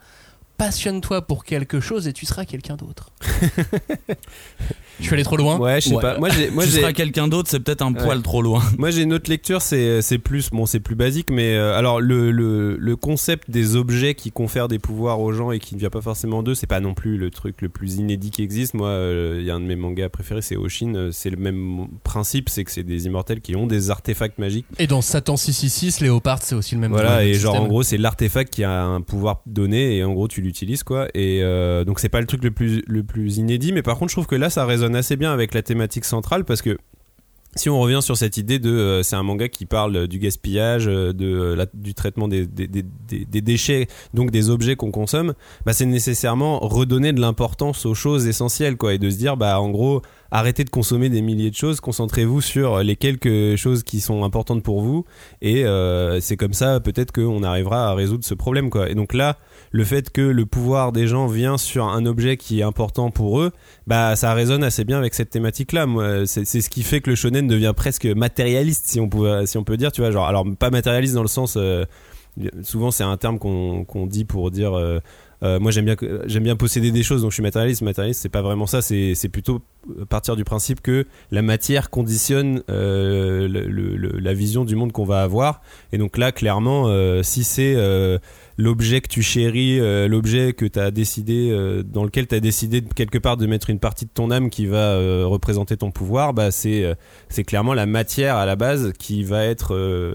[0.56, 3.10] Passionne-toi pour quelque chose et tu seras quelqu'un d'autre.
[5.00, 5.58] Je suis allé trop loin.
[5.58, 6.02] Ouais, je sais Ouais.
[6.02, 6.18] pas.
[6.18, 8.02] Moi, j'ai, moi, tu seras quelqu'un d'autre, c'est peut-être un Ouais.
[8.02, 8.62] poil trop loin.
[8.78, 9.60] moi, j'ai une autre lecture.
[9.62, 13.76] C'est, c'est plus, bon, c'est plus basique, mais euh, alors le, le, le concept des
[13.76, 16.66] objets qui confèrent des pouvoirs aux gens et qui ne vient pas forcément d'eux, c'est
[16.66, 18.74] pas non plus le truc le plus inédit qui existe.
[18.74, 20.94] Moi, euh, il y a un de mes mangas préférés, c'est Oshin.
[20.94, 24.66] Euh, C'est le même principe, c'est que c'est des immortels qui ont des artefacts magiques.
[24.78, 27.64] Et dans Satan 666, Léopard c'est aussi le même Voilà, et genre système.
[27.64, 31.08] en gros, c'est l'artefact qui a un pouvoir donné et en gros tu l'utilises quoi.
[31.14, 34.10] Et euh, donc c'est pas le truc le plus le plus inédit, mais par contre
[34.10, 36.76] je trouve que là ça résonne assez bien avec la thématique centrale parce que
[37.58, 40.88] si on revient sur cette idée de euh, c'est un manga qui parle du gaspillage,
[40.88, 41.24] euh, de
[41.58, 42.84] euh, du traitement des, des- des-
[43.24, 45.32] des déchets, donc des objets qu'on consomme,
[45.64, 49.58] bah c'est nécessairement redonner de l'importance aux choses essentielles quoi et de se dire bah
[49.58, 50.02] en gros
[50.36, 54.62] arrêtez de consommer des milliers de choses, concentrez-vous sur les quelques choses qui sont importantes
[54.62, 55.06] pour vous
[55.40, 58.90] et euh, c'est comme ça peut-être qu'on arrivera à résoudre ce problème quoi.
[58.90, 59.38] Et donc là
[59.70, 63.40] le fait que le pouvoir des gens vient sur un objet qui est important pour
[63.40, 63.52] eux,
[63.86, 65.86] bah ça résonne assez bien avec cette thématique là.
[65.86, 69.90] Moi, c'est ce qui fait que le shonen devient presque matérialiste si on peut dire,
[69.90, 71.84] tu vois, genre alors pas matérialiste dans le sens euh,
[72.62, 75.00] souvent c'est un terme qu'on dit pour dire euh,
[75.42, 75.96] euh, moi j'aime bien
[76.26, 77.82] j'aime bien posséder des choses donc je suis matérialiste.
[77.82, 78.82] Matérialiste c'est pas vraiment ça.
[78.82, 79.62] C'est plutôt
[80.08, 85.60] partir du principe que la matière conditionne euh, la vision du monde qu'on va avoir.
[85.92, 87.76] Et donc là clairement euh, si c'est
[88.58, 91.50] l'objet que tu chéris l'objet que tu as décidé
[91.84, 94.66] dans lequel tu as décidé quelque part de mettre une partie de ton âme qui
[94.66, 94.96] va
[95.26, 96.94] représenter ton pouvoir bah c'est
[97.28, 100.14] c'est clairement la matière à la base qui va être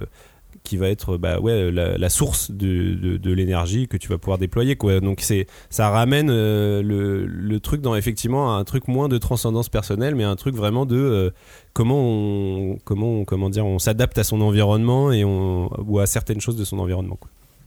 [0.64, 4.76] qui va être bah ouais la, source de, de, l'énergie que tu vas pouvoir déployer
[4.76, 9.18] quoi donc c'est ça ramène euh, le, le truc dans effectivement un truc moins de
[9.18, 11.30] transcendance personnelle mais un truc vraiment de euh,
[11.74, 16.42] comment on comment comment dire on s'adapte à son environnement et on ou à certaines
[16.42, 17.18] choses de son environnement.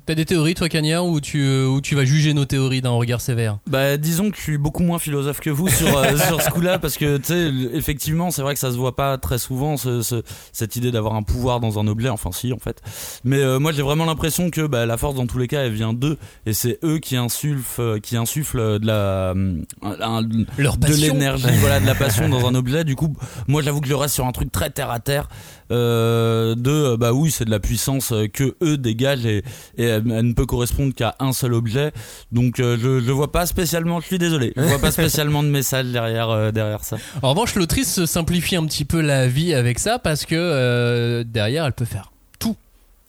[0.06, 2.90] T'as des théories, toi, Cagnard, ou tu, euh, ou tu vas juger nos théories d'un
[2.90, 3.56] regard sévère?
[3.66, 6.78] Bah, disons que je suis beaucoup moins philosophe que vous sur, euh, sur ce coup-là,
[6.78, 10.02] parce que, tu sais, effectivement, c'est vrai que ça se voit pas très souvent, ce,
[10.02, 12.82] ce- cette idée d'avoir un pouvoir dans un objet, enfin, si, en fait.
[13.24, 15.72] Mais euh, moi, j'ai vraiment l'impression que bah, la force, dans tous les cas, elle
[15.72, 19.30] vient d'eux, et c'est eux qui insufflent, euh, qui insufflent de la.
[19.30, 20.22] un-
[20.58, 22.84] Leur de l'énergie, voilà, de la passion dans un objet.
[22.84, 23.16] Du coup,
[23.48, 25.30] moi, j'avoue que je reste sur un truc très terre à terre.
[25.70, 29.38] Euh, de euh, bah oui, c'est de la puissance euh, que eux dégagent et,
[29.78, 31.92] et elle, elle ne peut correspondre qu'à un seul objet.
[32.32, 34.00] Donc, euh, je je vois pas spécialement.
[34.00, 36.96] Je suis désolé, je vois pas spécialement de message derrière euh, derrière ça.
[37.22, 41.72] En revanche, l'autrice simplifie un petit peu la vie avec ça parce que derrière, elle
[41.72, 42.56] peut faire tout.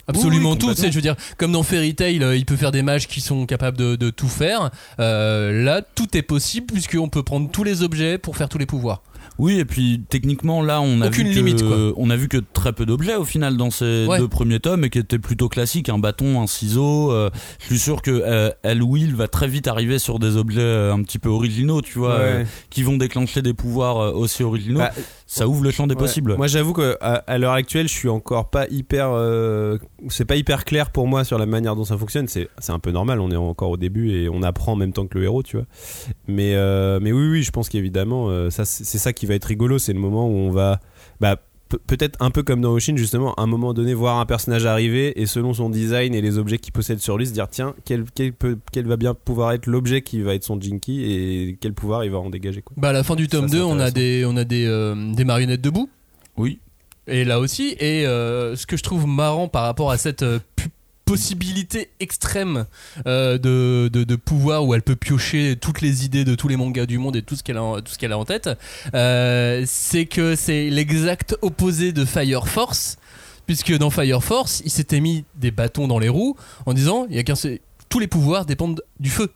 [0.07, 0.67] Absolument Oui, oui, tout.
[0.67, 0.83] complètement.
[0.83, 3.21] C'est, je veux dire, comme dans Fairy Tail, euh, il peut faire des mages qui
[3.21, 4.69] sont capables de, de tout faire.
[4.99, 8.65] Euh, là, tout est possible puisqu'on peut prendre tous les objets pour faire tous les
[8.67, 9.01] pouvoirs.
[9.37, 11.93] Oui, et puis techniquement là, on a Aucune vu que, limite, quoi.
[11.97, 14.17] on a vu que très peu d'objets au final dans ces Ouais.
[14.19, 17.11] deux premiers tomes et qui étaient plutôt classiques, un bâton, un ciseau.
[17.11, 20.61] euh, je suis sûr que euh, elle Will va très vite arriver sur des objets
[20.61, 24.43] euh, un petit peu originaux, tu vois, euh, qui vont déclencher des pouvoirs euh, aussi
[24.43, 24.79] originaux.
[24.79, 24.91] Bah,
[25.37, 25.99] ça ouvre le champ des Ouais.
[26.01, 26.35] possibles.
[26.37, 29.09] Moi, j'avoue que à, à l'heure actuelle, je suis encore pas hyper.
[29.11, 29.77] euh,
[30.09, 32.27] c'est pas hyper clair pour moi sur la manière dont ça fonctionne.
[32.27, 33.19] C'est, c'est un peu normal.
[33.19, 35.57] On est encore au début et on apprend en même temps que le héros, tu
[35.57, 35.65] vois.
[36.27, 39.45] Mais, euh, mais oui, oui, je pense qu'évidemment, euh, ça, c'est, ça qui va être
[39.45, 39.77] rigolo.
[39.79, 40.79] C'est le moment où on va,
[41.19, 41.37] bah,
[41.87, 45.19] peut-être un peu comme dans Oshin, justement, à un moment donné, voir un personnage arriver
[45.19, 48.05] et selon son design et les objets qu'il possède sur lui, se dire tiens, quel,
[48.13, 51.73] quel, peut, quel va bien pouvoir être l'objet qui va être son Jinky et quel
[51.73, 52.75] pouvoir il va en dégager, quoi.
[52.77, 54.65] Bah, à la fin du tome Ça, c'est 2, on a des, on a des,
[54.65, 55.89] euh, des marionnettes debout.
[56.37, 56.59] Oui.
[57.07, 60.39] Et là aussi, et euh, ce que je trouve marrant par rapport à cette euh,
[61.05, 62.65] possibilité extrême
[63.05, 66.85] euh, de, de, pouvoir où elle peut piocher toutes les idées de tous les mangas
[66.85, 68.49] du monde et tout ce qu'elle a, a en tête,
[68.93, 72.97] euh, c'est que c'est l'exact opposé de Fire Force,
[73.45, 77.15] puisque dans Fire Force, il s'était mis des bâtons dans les roues en disant il
[77.15, 77.35] y a qu'un
[77.89, 79.31] tous les pouvoirs dépendent du feu.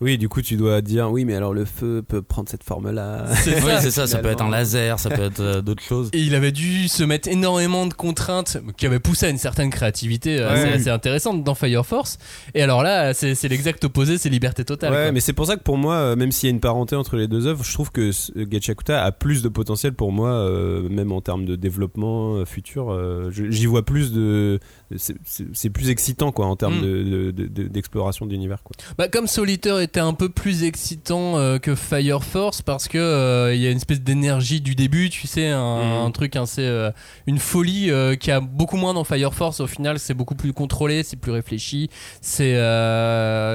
[0.00, 3.24] Oui, du coup, tu dois dire oui, mais alors le feu peut prendre cette forme-là.
[3.42, 3.80] C'est Oui, ça.
[3.80, 4.06] c'est ça.
[4.06, 6.08] Ça peut être un laser, ça peut être euh, d'autres choses.
[6.12, 9.70] Et il avait dû se mettre énormément de contraintes qui avaient poussé à une certaine
[9.70, 10.72] créativité euh, assez, Ouais.
[10.74, 12.18] assez intéressante dans Fire Force.
[12.54, 14.92] Et alors là, c'est l'exact opposé, c'est liberté totale.
[14.92, 15.12] Ouais, quoi.
[15.12, 17.16] mais c'est pour ça que pour moi, euh, même s'il y a une parenté entre
[17.16, 21.10] les deux œuvres, je trouve que Gachakuta a plus de potentiel pour moi, euh, même
[21.12, 22.90] en termes de développement futur.
[22.92, 24.60] euh, J'y vois plus de.
[24.96, 26.82] c'est- plus excitant, quoi, en termes Mm.
[26.82, 28.74] de- de- de- de- d'exploration d'univers, quoi.
[28.96, 32.98] Bah, comme Solitaire et était un peu plus excitant euh, que Fire Force parce que
[32.98, 36.62] euh, il y a une espèce d'énergie du début, tu sais, un, un truc, assez,
[36.62, 36.90] euh,
[37.26, 39.60] une folie qui a beaucoup moins dans Fire Force.
[39.60, 41.88] Au final, c'est beaucoup plus contrôlé, c'est plus réfléchi.
[42.20, 42.54] C'est,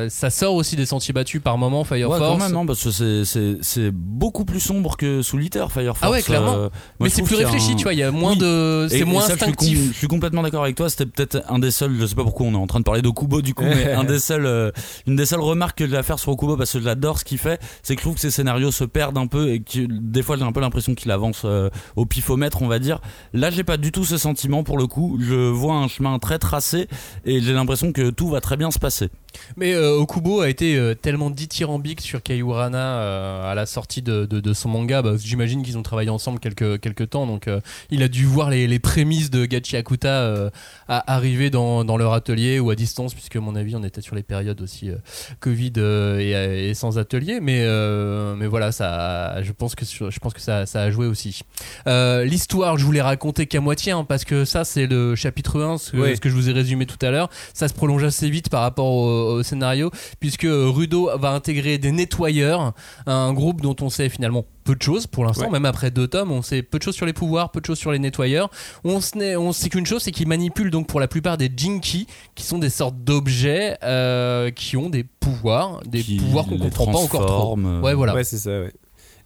[0.10, 1.84] ça sort aussi des sentiers battus par moment.
[1.84, 2.38] Fire Ouais, Force.
[2.40, 6.00] quand même, hein, parce que c'est- c'est c'est beaucoup plus sombre que Solitaire, Fire Force.
[6.02, 6.56] Ah ouais, clairement.
[6.56, 6.70] Moi,
[7.00, 7.94] mais je c'est plus réfléchi, un- tu vois.
[7.94, 8.38] Il y a moins Oui.
[8.40, 9.80] de, c'est et moins je suis instinctif.
[9.94, 10.90] Je suis, complètement d'accord avec toi.
[10.90, 13.02] C'était peut-être un des seuls, je sais pas pourquoi on est en train de parler
[13.02, 14.72] de Kubo du coup, mais un des seuls,
[15.08, 17.38] une des seules remarques que j'ai à faire sur Kubo parce que j'adore ce qu'il
[17.38, 20.24] fait, c'est que je trouve que ses scénarios se perdent un peu et que des
[20.24, 23.00] fois j'ai un peu l'impression qu'il avance euh, au pifomètre, on va dire.
[23.34, 25.18] Là, j'ai pas du tout ce sentiment pour le coup.
[25.22, 26.88] Je vois un chemin très tracé
[27.26, 29.10] et j'ai l'impression que tout va très bien se passer.
[29.58, 34.54] Mais euh, Okubo a été euh, tellement dithyrambique sur Kaiurana euh, à la sortie de,
[34.54, 35.02] son manga.
[35.02, 37.60] Bah, J'imagine qu'ils ont travaillé ensemble quelques, quelques temps, donc euh,
[37.90, 40.50] il a dû voir les, prémices de Gachi Akuta euh,
[40.88, 44.16] arriver dans, dans leur atelier ou à distance, puisque à mon avis on était sur
[44.16, 44.92] les périodes aussi
[45.40, 45.74] Covid
[46.20, 47.40] et, et sans atelier.
[47.42, 51.08] Mais, euh, mais voilà, ça, je pense que, je pense que ça, ça a joué
[51.08, 51.42] aussi.
[51.88, 55.62] Euh, L'histoire, je vous l'ai raconté qu'à moitié, hein, parce que ça c'est le chapitre
[55.62, 56.16] 1, ce, que- Oui.
[56.16, 57.30] ce que je vous ai résumé tout à l'heure.
[57.54, 61.92] Ça se prolonge assez vite par rapport au, au scénario, puisque Rudo va intégrer des
[61.92, 62.74] nettoyeurs,
[63.06, 65.52] un groupe dont on sait finalement peu de choses pour l'instant, Ouais.
[65.52, 67.78] même après deux tomes, on sait peu de choses sur les pouvoirs, peu de choses
[67.80, 68.50] sur les nettoyeurs.
[68.84, 72.08] On, sait- on sait qu'une chose, c'est qu'ils manipulent donc pour la plupart des Jinki,
[72.36, 76.86] qui sont des sortes d'objets euh, qui ont des pouvoirs, des Qui pouvoirs qu'on comprend
[76.92, 77.58] pas encore trop.
[77.58, 78.16] Ouais, voilà.
[78.16, 78.74] Ouais, c'est ça, ouais.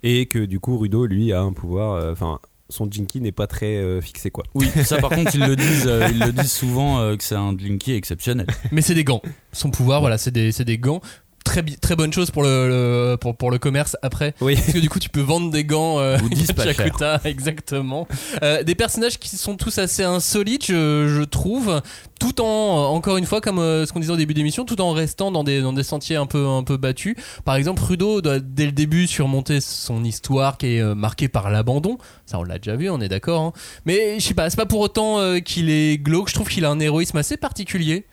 [0.04, 1.94] Et que du coup, Rudo, lui, a un pouvoir.
[1.94, 4.44] euh, Enfin, son Jinky n'est pas très euh, fixé, quoi.
[4.54, 7.36] Oui, ça par contre ils le disent, euh, ils le disent souvent euh, que c'est
[7.36, 8.46] un Jinky exceptionnel.
[8.72, 9.22] Mais c'est des gants.
[9.54, 11.00] Son pouvoir, voilà, c'est des, c'est des gants.
[11.48, 14.34] Très, très bonne chose pour le, le- pour, pour le commerce après.
[14.42, 14.56] Oui.
[14.56, 16.78] Parce que du coup, tu peux vendre des gants euh, Ou 10 pas cher.
[16.78, 18.06] Yakuta, exactement.
[18.44, 21.82] Euh, des personnages qui sont tous assez insolites, je, je trouve,
[22.20, 24.92] tout en, encore une fois, comme euh, ce qu'on disait au début d'émission, tout en
[24.92, 27.16] restant dans des, dans des sentiers un peu, un peu battus.
[27.46, 31.50] Par exemple, Rudo doit dès le début surmonter son histoire qui est euh, marquée par
[31.50, 31.98] l'abandon.
[32.26, 33.42] Ça, on l'a déjà vu, on est d'accord.
[33.42, 33.54] hein.
[33.86, 36.28] Mais je sais pas, c'est pas pour autant euh, qu'il est glauque.
[36.30, 38.06] Je trouve qu'il a un héroïsme assez particulier.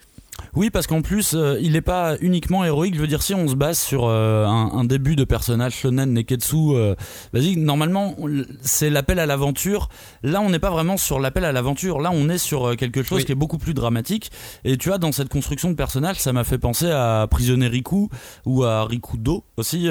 [0.55, 2.95] Oui, parce qu'en plus, euh, il n'est pas uniquement héroïque.
[2.95, 6.13] Je veux dire, si on se base sur euh, un, un début de personnage shonen
[6.13, 6.95] neketsu, euh,
[7.33, 8.15] vas-y, normalement,
[8.61, 9.89] c'est l'appel à l'aventure.
[10.23, 11.99] Là, on n'est pas vraiment sur l'appel à l'aventure.
[11.99, 13.25] Là, on est sur euh, quelque chose Oui.
[13.25, 14.31] qui est beaucoup plus dramatique.
[14.63, 18.07] Et tu vois, dans cette construction de personnage, ça m'a fait penser à Prisonnier Riku
[18.45, 19.89] ou à Rikudo aussi,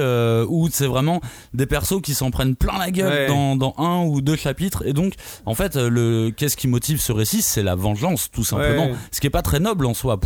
[0.49, 1.21] où c'est vraiment
[1.53, 3.27] des persos qui s'en prennent plein la gueule Ouais.
[3.29, 4.83] dans, dans un ou deux chapitres.
[4.87, 5.15] Et donc,
[5.47, 7.43] en fait, le qu'est-ce qui motive ce récit?
[7.43, 8.87] C'est la vengeance, tout simplement.
[8.87, 8.95] Ouais.
[9.11, 10.19] Ce qui est pas très noble en soi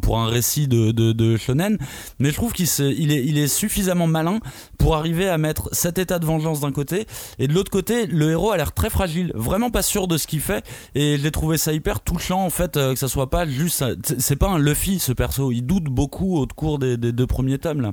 [0.00, 1.78] pour un récit de de, shonen,
[2.18, 4.40] mais je trouve qu'il est suffisamment malin
[4.78, 7.06] pour arriver à mettre cet état de vengeance d'un côté
[7.38, 10.26] et de l'autre côté, le héros a l'air très fragile, vraiment pas sûr de ce
[10.26, 13.46] qu'il fait et j'ai trouvé ça hyper touchant en fait euh, que ça soit pas
[13.46, 13.84] juste
[14.18, 17.58] c'est pas un Luffy ce perso, il doute beaucoup au cours des, des deux premiers
[17.58, 17.92] tomes là.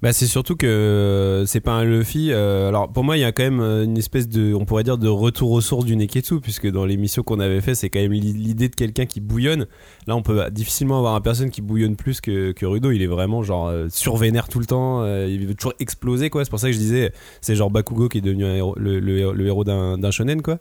[0.00, 2.28] Bah c'est surtout que euh, c'est pas un Luffy.
[2.30, 4.84] euh, alors pour moi il y a quand même euh, une espèce de, on pourrait
[4.84, 7.98] dire de retour aux sources du Neketsu puisque dans l'émission qu'on avait fait c'est quand
[7.98, 9.66] même l'i- l'idée de quelqu'un qui bouillonne.
[10.06, 12.92] Là on peut difficilement avoir un personne qui bouillonne plus que, que Rudo.
[12.92, 15.04] Il est vraiment genre survénère tout le temps.
[15.26, 16.44] il veut toujours exploser quoi.
[16.44, 18.44] C'est pour ça que je disais c'est genre Bakugo qui est devenu
[18.76, 20.58] le, héros d'un shonen quoi.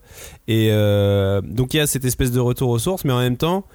[0.47, 0.69] Et
[1.43, 3.65] donc il y a cette espèce de retour aux sources mais en même temps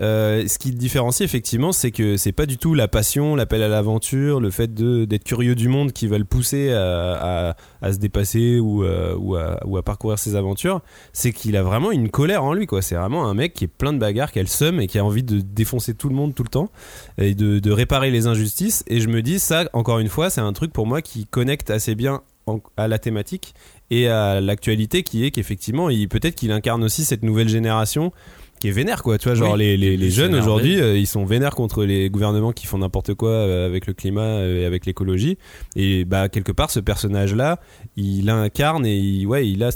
[0.00, 3.62] euh, ce qui le différencie effectivement, c'est que c'est pas du tout la passion, l'appel
[3.62, 8.60] à l'aventure, le fait d'être curieux du monde qui va le pousser à, se dépasser
[8.60, 10.82] ou, euh, ou, à, ou à parcourir ses aventures.
[11.12, 12.82] C'est qu'il a vraiment une colère en lui, quoi.
[12.82, 14.98] C'est vraiment un mec qui est plein de bagarres, qui a le seum et qui
[14.98, 16.70] a envie de défoncer tout le monde tout le temps
[17.16, 18.84] et de, réparer les injustices.
[18.86, 21.70] Et je me dis, ça, encore une fois, c'est un truc pour moi qui connecte
[21.70, 23.54] assez bien en- à la thématique
[23.90, 28.12] et à l'actualité qui est qu'effectivement, peut-être qu'il incarne aussi cette nouvelle génération
[28.58, 29.18] qui est vénère quoi.
[29.18, 32.10] Tu vois genre Oui, les, les, les jeunes aujourd'hui euh, ils sont vénères contre les
[32.10, 35.38] gouvernements qui font n'importe quoi euh, avec le climat euh, et avec l'écologie.
[35.74, 37.58] Et bah quelque part ce personnage là
[37.96, 39.70] il incarne et il, ouais il a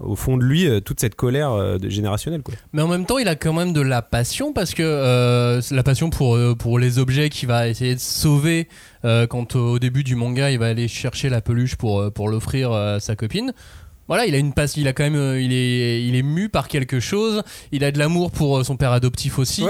[0.00, 2.54] au fond de lui toute cette colère générationnelle quoi.
[2.72, 6.10] Mais en même temps, il a quand même de la passion parce que la passion
[6.10, 8.68] pour, pour les objets qu'il va essayer de sauver
[9.02, 13.00] quand au début du manga, il va aller chercher la peluche pour, pour l'offrir à
[13.00, 13.52] sa copine.
[14.08, 16.48] Voilà, il a une passe, il a quand même, euh, il est, il est mu
[16.48, 17.42] par quelque chose.
[17.72, 19.64] Il a de l'amour pour euh, son père adoptif aussi.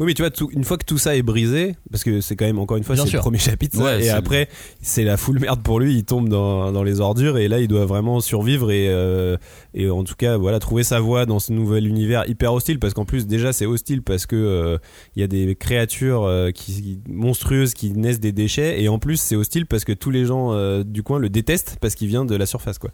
[0.00, 2.36] Oui, mais tu vois, tout- une fois que tout ça est brisé, parce que c'est
[2.36, 4.48] quand même encore une fois c'est le premier chapitre, ça, et après
[4.82, 5.94] c'est la full merde pour lui.
[5.96, 9.36] Il tombe dans, dans les ordures et là il doit vraiment survivre et euh,
[9.74, 12.94] et en tout cas voilà trouver sa voie dans ce nouvel univers hyper hostile parce
[12.94, 14.78] qu'en plus déjà c'est hostile parce que euh,
[15.16, 19.20] il y a des créatures euh, qui monstrueuses qui naissent des déchets et en plus
[19.20, 22.24] c'est hostile parce que tous les gens euh, du coin le détestent parce qu'il vient
[22.24, 22.90] de la surface quoi.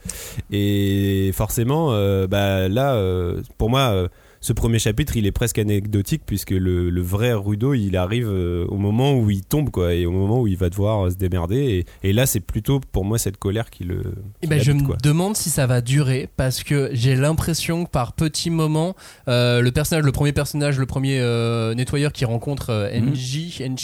[0.51, 4.09] Et forcément euh, bah là euh, pour moi euh,
[4.44, 8.66] ce premier chapitre, il est presque anecdotique puisque le, le vrai Rudo, il arrive euh,
[8.68, 11.14] au moment où il tombe, quoi, et au moment où il va devoir euh, se
[11.16, 11.87] démerder.
[12.02, 14.02] Et, et là, c'est plutôt pour moi cette colère qui le.
[14.42, 17.90] Eh qui ben, je me demande si ça va durer parce que j'ai l'impression que
[17.90, 18.94] par petits moments,
[19.28, 22.90] euh, le personnage, le premier personnage, le premier euh, nettoyeur qui rencontre euh.
[23.00, 23.78] Engine.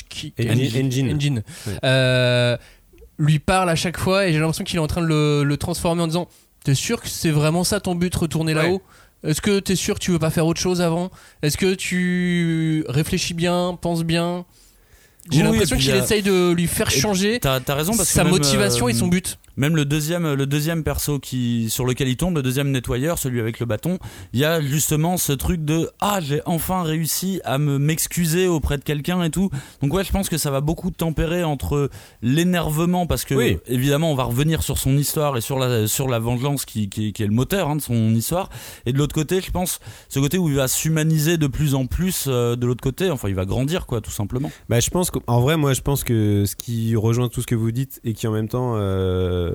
[1.14, 1.72] Engine, Ouais.
[1.84, 2.56] euh,
[3.18, 5.56] lui parle à chaque fois et j'ai l'impression qu'il est en train de le, le
[5.56, 6.28] transformer en disant
[6.62, 8.80] T'es sûr que c'est vraiment ça ton but, retourner Ouais.
[9.24, 11.10] Est-ce que t'es sûr que tu veux pas faire autre chose avant?
[11.42, 14.44] Est-ce que tu réfléchis bien, penses bien?
[15.30, 18.14] J'ai Oui, l'impression qu'il a- essaye de lui faire changer T'as t'as raison parce que
[18.14, 19.38] sa même, motivation euh, et son but.
[19.60, 23.40] Même le deuxième, le deuxième perso qui, sur lequel il tombe, le deuxième nettoyeur, celui
[23.40, 23.98] avec le bâton,
[24.32, 28.78] il y a justement ce truc de ah j'ai enfin réussi à me m'excuser auprès
[28.78, 29.50] de quelqu'un et tout.
[29.82, 31.90] Donc ouais, je pense que ça va beaucoup tempérer entre
[32.22, 33.58] l'énervement parce que Oui.
[33.66, 37.12] évidemment on va revenir sur son histoire et sur la sur la vengeance qui, qui,
[37.12, 38.48] qui est le moteur hein, de son histoire.
[38.86, 41.84] Et de l'autre côté, je pense ce côté où il va s'humaniser de plus en
[41.84, 43.10] plus euh, de l'autre côté.
[43.10, 44.50] Enfin, il va grandir quoi, tout simplement.
[44.70, 47.54] Bah, je pense qu'en vrai, moi, je pense que ce qui rejoint tout ce que
[47.54, 49.49] vous dites et qui en même temps euh,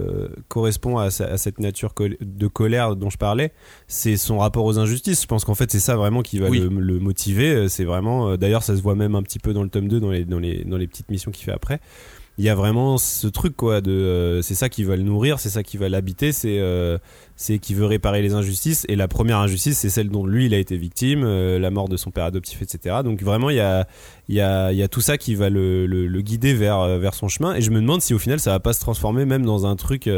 [0.47, 3.51] correspond à, cette nature de colère dont je parlais,
[3.87, 5.21] c'est son rapport aux injustices.
[5.21, 6.59] Je pense qu'en fait, c'est ça vraiment qui va Oui.
[6.59, 7.53] le, le motiver.
[7.53, 9.87] Euh, C'est vraiment, euh, d'ailleurs, ça se voit même un petit peu dans le tome
[9.87, 11.79] 2, dans les, dans les, dans les petites missions qu'il fait après.
[12.37, 15.39] Il y a vraiment ce truc, quoi, de, euh, c'est ça qui va le nourrir,
[15.39, 16.97] c'est ça qui va l'habiter, c'est, euh,
[17.37, 18.85] c'est qu'il veut réparer les injustices.
[18.89, 21.87] Et la première injustice, c'est celle dont lui, il a été victime, euh, la mort
[21.87, 22.97] de son père adoptif, etc.
[23.05, 23.87] Donc vraiment, il y a,
[24.27, 27.13] il y a, y a tout ça qui va le, le, le guider vers, vers
[27.13, 27.55] son chemin.
[27.55, 29.77] Et je me demande si au final, ça va pas se transformer même dans un
[29.77, 30.09] truc,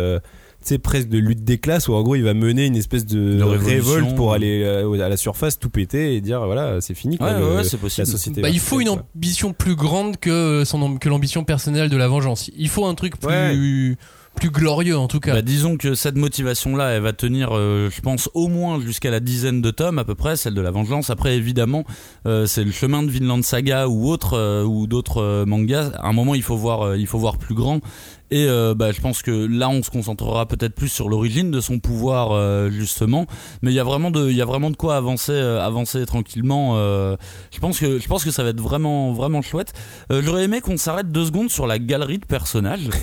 [0.62, 3.41] sais, presque de lutte des classes où en gros, il va mener une espèce de,
[3.41, 7.28] révolte pour aller euh, à la surface, tout péter et dire voilà, c'est fini, quoi.
[7.34, 8.08] Ouais, le- ouais, c'est possible.
[8.08, 8.41] La société.
[8.41, 12.50] Bah, il faut une ambition plus grande que son que l'ambition personnelle de la vengeance.
[12.58, 13.98] Il faut un truc plus
[14.38, 15.34] plus glorieux en tout cas.
[15.34, 19.20] Bah, disons que cette motivation-là, elle va tenir, euh, je pense, au moins jusqu'à la
[19.20, 21.10] dizaine de tomes à peu près, celle de la vengeance.
[21.10, 21.84] Après, évidemment,
[22.26, 25.91] euh, c'est le chemin de Vinland Saga ou autre euh, ou d'autres euh, mangas.
[25.98, 27.82] À un moment, il faut voir, euh, il faut voir plus grand.
[28.30, 31.62] Et euh, bah, je pense que là, on se concentrera peut-être plus sur l'origine de
[31.62, 33.26] son pouvoir euh, justement.
[33.62, 36.06] Mais il y a vraiment de, il y a vraiment de quoi avancer, euh, avancer
[36.06, 36.76] tranquillement.
[36.78, 39.74] je pense que, je pense que ça va être vraiment, vraiment chouette.
[40.10, 42.90] J'aurais aimé qu'on s'arrête deux secondes sur la galerie de personnages.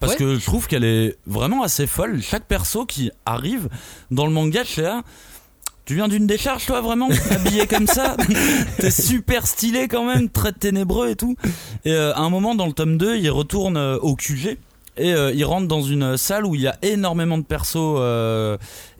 [0.00, 0.18] Parce Ouais.
[0.18, 2.22] que je trouve qu'elle est vraiment assez folle.
[2.22, 3.68] Chaque perso qui arrive
[4.10, 5.02] dans le manga, là.
[5.90, 8.16] Tu viens d'une décharge, toi, vraiment Habillé comme ça
[8.78, 11.34] T'es super stylé quand même, très ténébreux et tout.
[11.84, 14.56] Et euh, à un moment, dans le tome 2, il retourne euh, au QG.
[14.96, 17.98] Et euh, il rentre dans une salle où il y a énormément de persos.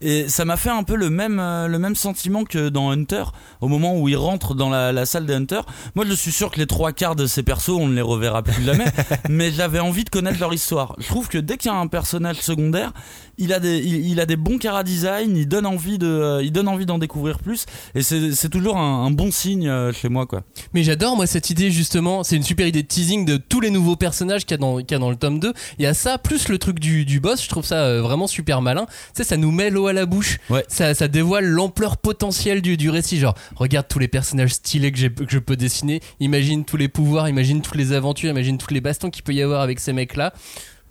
[0.02, 3.22] et ça m'a fait un peu le même, le même sentiment que dans Hunter.
[3.60, 5.60] Au moment où il rentre dans la, la salle des Hunter.
[5.94, 8.42] Moi, je suis sûr que les trois quarts de ces persos, on ne les reverra
[8.42, 8.86] plus jamais.
[9.28, 10.96] mais j'avais envie de connaître leur histoire.
[10.98, 12.92] Je trouve que dès qu'il y a un personnage secondaire,
[13.40, 16.52] il a des, il, il a des bons chara-design, il donne envie de, euh, il
[16.52, 17.66] donne envie d'en découvrir plus.
[17.94, 20.42] Et c'est toujours un, un bon signe euh, chez moi, quoi.
[20.74, 23.70] Mais j'adore moi cette idée justement, c'est une super idée de teasing de tous les
[23.70, 25.52] nouveaux personnages qu'il y a dans, qu'il y a dans le tome 2.
[25.78, 28.26] Il y a ça, plus le truc du, du boss, je trouve ça euh, vraiment
[28.26, 28.86] super malin.
[28.86, 30.64] Tu sais, ça nous met l'eau à la bouche, Ouais.
[30.68, 33.18] ça, ça dévoile l'ampleur potentielle du, du récit.
[33.18, 37.28] Genre, regarde tous les personnages stylés que, que je peux dessiner, imagine tous les pouvoirs,
[37.28, 40.32] imagine toutes les aventures, imagine tous les bastons qu'il peut y avoir avec ces mecs-là.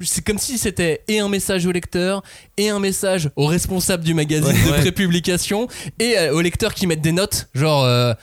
[0.01, 2.23] C'est comme si c'était et un message au lecteur,
[2.57, 4.79] et un message au responsable du magazine de Ouais.
[4.79, 5.67] prépublication,
[5.99, 8.15] et euh, au lecteur qui mettent des notes, genre...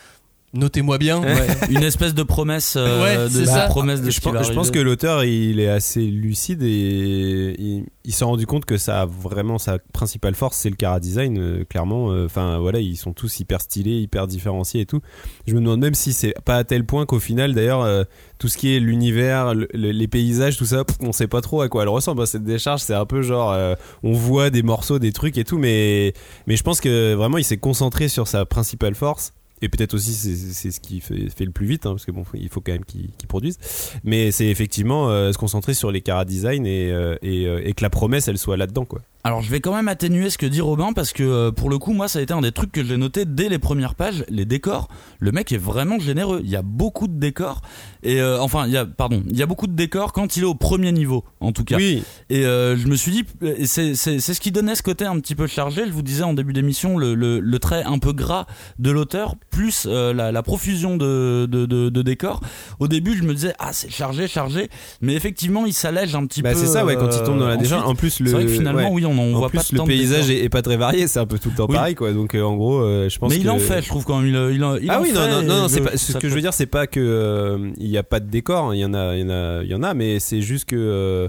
[0.57, 1.23] Notez-moi bien.
[1.71, 5.25] Une espèce de promesse, euh, Ouais, de, promesse de je, pense, je pense que l'auteur
[5.25, 9.79] il est assez lucide et il, il s'est rendu compte que ça a vraiment sa
[9.93, 12.11] principale force c'est le cara design euh, clairement.
[12.13, 15.01] Euh, enfin voilà ils sont tous hyper stylés hyper différenciés et tout.
[15.47, 18.05] Je me demande même si c'est pas à tel point qu'au final d'ailleurs euh,
[18.39, 21.41] tout ce qui est l'univers le- le- les paysages tout ça pff, on sait pas
[21.41, 22.23] trop à quoi elle ressemble.
[22.23, 25.45] Hein, cette décharge c'est un peu genre euh, on voit des morceaux des trucs et
[25.45, 26.13] tout mais
[26.47, 30.13] mais je pense que vraiment il s'est concentré sur sa principale force et peut-être aussi
[30.13, 32.73] c'est ce qui fait, fait le plus vite hein, parce que bon il faut quand
[32.73, 33.59] même qu'il qu'il produise.
[34.05, 37.73] Mais c'est effectivement euh, se concentrer sur les cara design et, euh, et, euh, et
[37.73, 40.39] que la promesse elle soit là dedans quoi Alors je vais quand même atténuer ce
[40.39, 42.53] que dit Robin parce que euh, pour le coup moi ça a été un des
[42.53, 44.87] trucs que j'ai noté dès les premières pages, les décors.
[45.19, 46.43] Le mec est vraiment généreux.
[46.45, 47.61] Il y a beaucoup de décors
[48.05, 50.45] et euh, enfin il y a pardon il y a beaucoup de décors quand il
[50.45, 51.77] est au premier niveau en tout cas.
[51.77, 53.25] oui Et euh, je me suis dit,
[53.67, 55.87] c'est ce qui donnait ce côté un petit peu chargé.
[55.87, 58.47] Je vous disais en début d'émission, le, le, le trait un peu gras
[58.79, 62.41] de l'auteur, plus euh, la, la profusion de, de, de, de décors.
[62.79, 64.69] Au début, je me disais, ah, c'est chargé, chargé.
[65.01, 66.59] Mais effectivement, il s'allège un petit bah, peu.
[66.59, 67.73] c'est ça ouais quand il tombe dans la ensuite.
[67.73, 69.03] en plus le C'est vrai que finalement, ouais.
[69.03, 71.07] oui, on, on en voit plus pas le tant paysage est, est pas très varié
[71.09, 71.75] c'est un peu tout le temps Oui.
[71.75, 73.89] pareil quoi donc euh, en gros euh, je pense Mais il que en fait, je
[73.89, 74.29] trouve quand même.
[74.29, 75.97] Il, il, il ah en oui non fait, non non, non, et c'est je- pas
[75.97, 78.75] ce que je veux dire c'est pas que euh, il y a pas de décor
[78.75, 80.65] il y en a il y en a il y en a mais c'est juste
[80.67, 81.29] que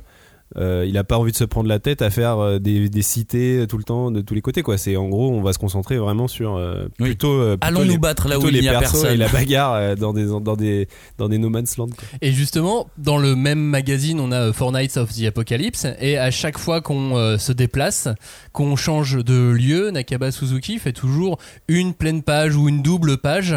[0.55, 2.89] euh, euh, il a pas envie de se prendre la tête à faire euh, des,
[2.89, 4.77] des cités tout le temps de tous les côtés quoi.
[4.77, 7.09] C'est en gros on va se concentrer vraiment sur euh, Oui.
[7.09, 9.13] plutôt, euh, plutôt Allons les, nous battre là où il les n'y a personne.
[9.13, 10.87] et la bagarre euh, dans des dans des
[11.17, 11.87] dans des no man's land.
[11.87, 12.07] quoi.
[12.21, 16.17] Et justement, dans le même magazine, on a euh, Four Nights of the Apocalypse, et
[16.17, 18.07] à chaque fois qu'on euh, se déplace,
[18.53, 21.37] qu'on change de lieu, Nakaba Suzuki fait toujours
[21.67, 23.55] une pleine page ou une double page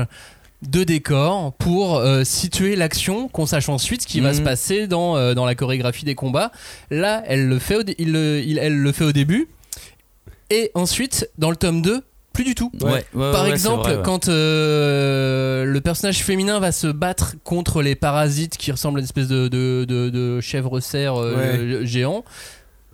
[0.62, 4.34] de décor pour euh, situer l'action, qu'on sache ensuite ce qui va Mhm.
[4.36, 6.52] se passer dans, euh, dans la chorégraphie des combats.
[6.90, 9.48] Là, elle le fait au, il, le- il- elle le fait au début,
[10.50, 12.02] et ensuite, dans le tome 2,
[12.32, 12.70] plus du tout.
[12.82, 17.82] Ouais, ouais, Par ouais, exemple, vrai, quand euh, le personnage féminin va se battre contre
[17.82, 21.14] les parasites qui ressemblent à une espèce de, de, de, de chèvre-cerf
[21.84, 22.24] géant,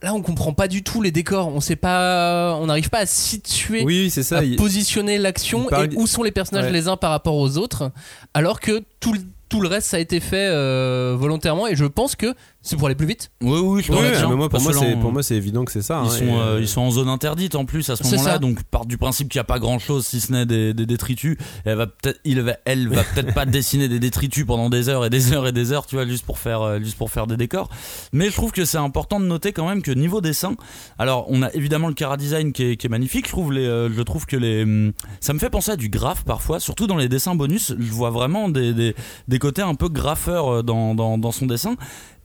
[0.06, 1.48] là on comprend pas du tout les décors.
[1.48, 4.38] On sait pas, on n'arrive pas à situer, Oui, c'est ça.
[4.38, 6.70] à il- positionner l'action il parle- et où sont les personnages Ouais.
[6.72, 7.90] les uns par rapport aux autres,
[8.32, 9.20] alors que tout le,
[9.56, 12.86] tout le reste ça a été fait euh, volontairement et je pense que c'est pour
[12.86, 13.30] aller plus vite.
[13.42, 15.22] Oui, oui, je Oui, pense oui, bien, mais moi, pour, moi, que c'est, pour moi,
[15.22, 16.02] c'est évident que c'est ça.
[16.02, 18.16] Ils hein, sont, et, euh, ils sont en zone interdite en plus à ce C'est
[18.16, 18.38] moment-là, ça.
[18.40, 21.36] donc part du principe qu'il n'y a pas grand-chose si ce n'est des, des détritus.
[21.64, 25.04] Elle va peut-être, il va, elle va peut-être pas dessiner des détritus pendant des heures
[25.04, 27.28] et des heures et des heures, tu vois, juste pour faire, euh, juste pour faire
[27.28, 27.68] des décors.
[28.12, 30.56] Mais je trouve que c'est important de noter quand même que niveau dessin,
[30.98, 33.26] alors on a évidemment le cara design qui est, qui est magnifique.
[33.26, 35.88] Je trouve les, euh, je trouve que les, hum, ça me fait penser à du
[35.88, 37.74] graphe parfois, surtout dans les dessins bonus.
[37.78, 38.96] Je vois vraiment des, des,
[39.28, 41.76] des côtés un peu graffeurs euh, dans, dans son dessin.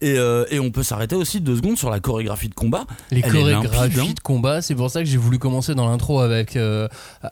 [0.02, 2.86] Et, euh, et on peut s'arrêter aussi deux secondes sur la chorégraphie de combat.
[3.12, 4.14] Les Elle est limpide, chorégraphies hein.
[4.16, 6.88] de combat, c'est pour ça que j'ai voulu commencer dans l'intro avec, euh,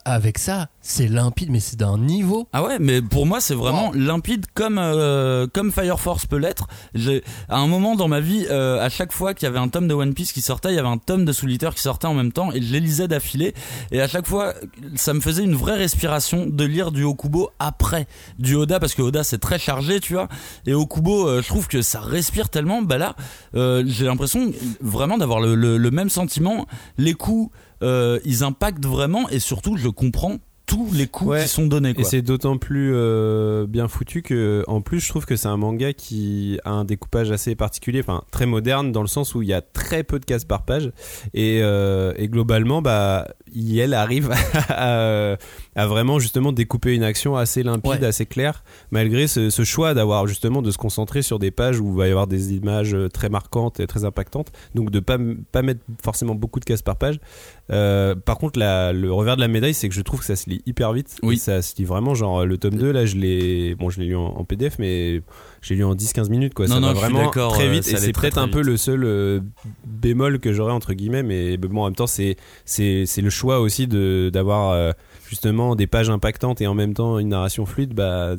[0.06, 0.68] avec ça.
[0.82, 2.48] C'est limpide, mais c'est d'un niveau.
[2.54, 6.68] Ah ouais, mais pour moi c'est vraiment limpide comme euh, comme Fire Force peut l'être.
[7.50, 9.94] À un moment dans ma vie, à chaque fois qu'il y avait un tome de
[9.96, 12.14] One Piece qui sortait, il y avait un tome de Soul Eater qui sortait en
[12.14, 13.56] même temps et je les lisais d'affilée.
[13.92, 14.54] Et à chaque fois,
[14.96, 18.08] ça me faisait une vraie respiration de lire du Okubo après
[18.38, 20.28] du Oda parce que Oda c'est très chargé, tu vois.
[20.68, 22.50] Et Okubo, je trouve que ça respire
[22.82, 23.16] Bah là,
[23.56, 24.52] euh, j'ai l'impression
[24.82, 26.66] vraiment d'avoir le, le- le même sentiment.
[26.98, 27.52] Les coups,
[27.84, 31.42] euh, ils impactent vraiment et surtout, je comprends tous les coups Ouais.
[31.42, 31.96] qui sont donnés.
[31.98, 35.58] Et c'est d'autant plus euh, bien foutu que, en plus, je trouve que c'est un
[35.58, 39.48] manga qui a un découpage assez particulier, enfin très moderne, dans le sens où il
[39.48, 40.92] y a très peu de cases par page,
[41.34, 43.28] et, euh, et globalement, bah,
[43.78, 44.32] elle arrive
[44.70, 45.38] à,
[45.76, 48.06] à vraiment justement découper une action assez limpide, Ouais.
[48.06, 51.92] assez claire, malgré ce, ce choix d'avoir justement de se concentrer sur des pages où
[51.92, 55.18] il va y avoir des images très marquantes et très impactantes, donc de pas
[55.52, 57.20] pas mettre forcément beaucoup de cases par page.
[57.72, 60.36] Euh, par contre, la- le revers de la médaille, c'est que je trouve que ça
[60.36, 61.18] se lit hyper vite.
[61.24, 61.36] Oui.
[61.36, 64.08] Et ça se lit vraiment, genre le tome 2, là, je l'ai, bon, je l'ai
[64.08, 65.22] lu en, en PDF, mais
[65.62, 66.68] j'ai lu en 10-15 minutes, quoi.
[66.68, 67.88] Non, ça non, va je suis vraiment très euh, vite.
[67.88, 69.40] et c'est peut-être un peu le seul euh,
[69.86, 73.60] bémol que j'aurais entre guillemets, mais bon, en même temps, c'est, c'est, c'est le choix
[73.60, 74.92] aussi de, d'avoir euh,
[75.28, 77.94] justement des pages impactantes et en même temps une narration fluide.
[77.94, 78.36] Bah,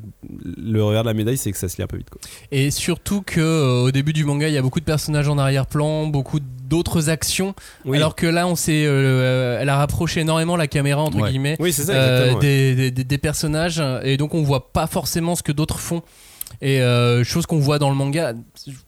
[0.56, 2.20] le revers de la médaille, c'est que ça se lit un peu vite, quoi.
[2.50, 5.38] Et surtout que euh, au début du manga, il y a beaucoup de personnages en
[5.38, 7.54] arrière-plan, beaucoup d'autres actions.
[7.84, 7.96] Oui.
[7.96, 11.30] Alors que là, on s'est, euh, elle a rapproché énormément la caméra entre Ouais.
[11.30, 12.40] guillemets Oui, ça, euh, ouais.
[12.40, 16.02] des- des- des personnages, et donc on voit pas forcément ce que d'autres font.
[16.60, 18.34] Et euh, chose qu'on voit dans le manga,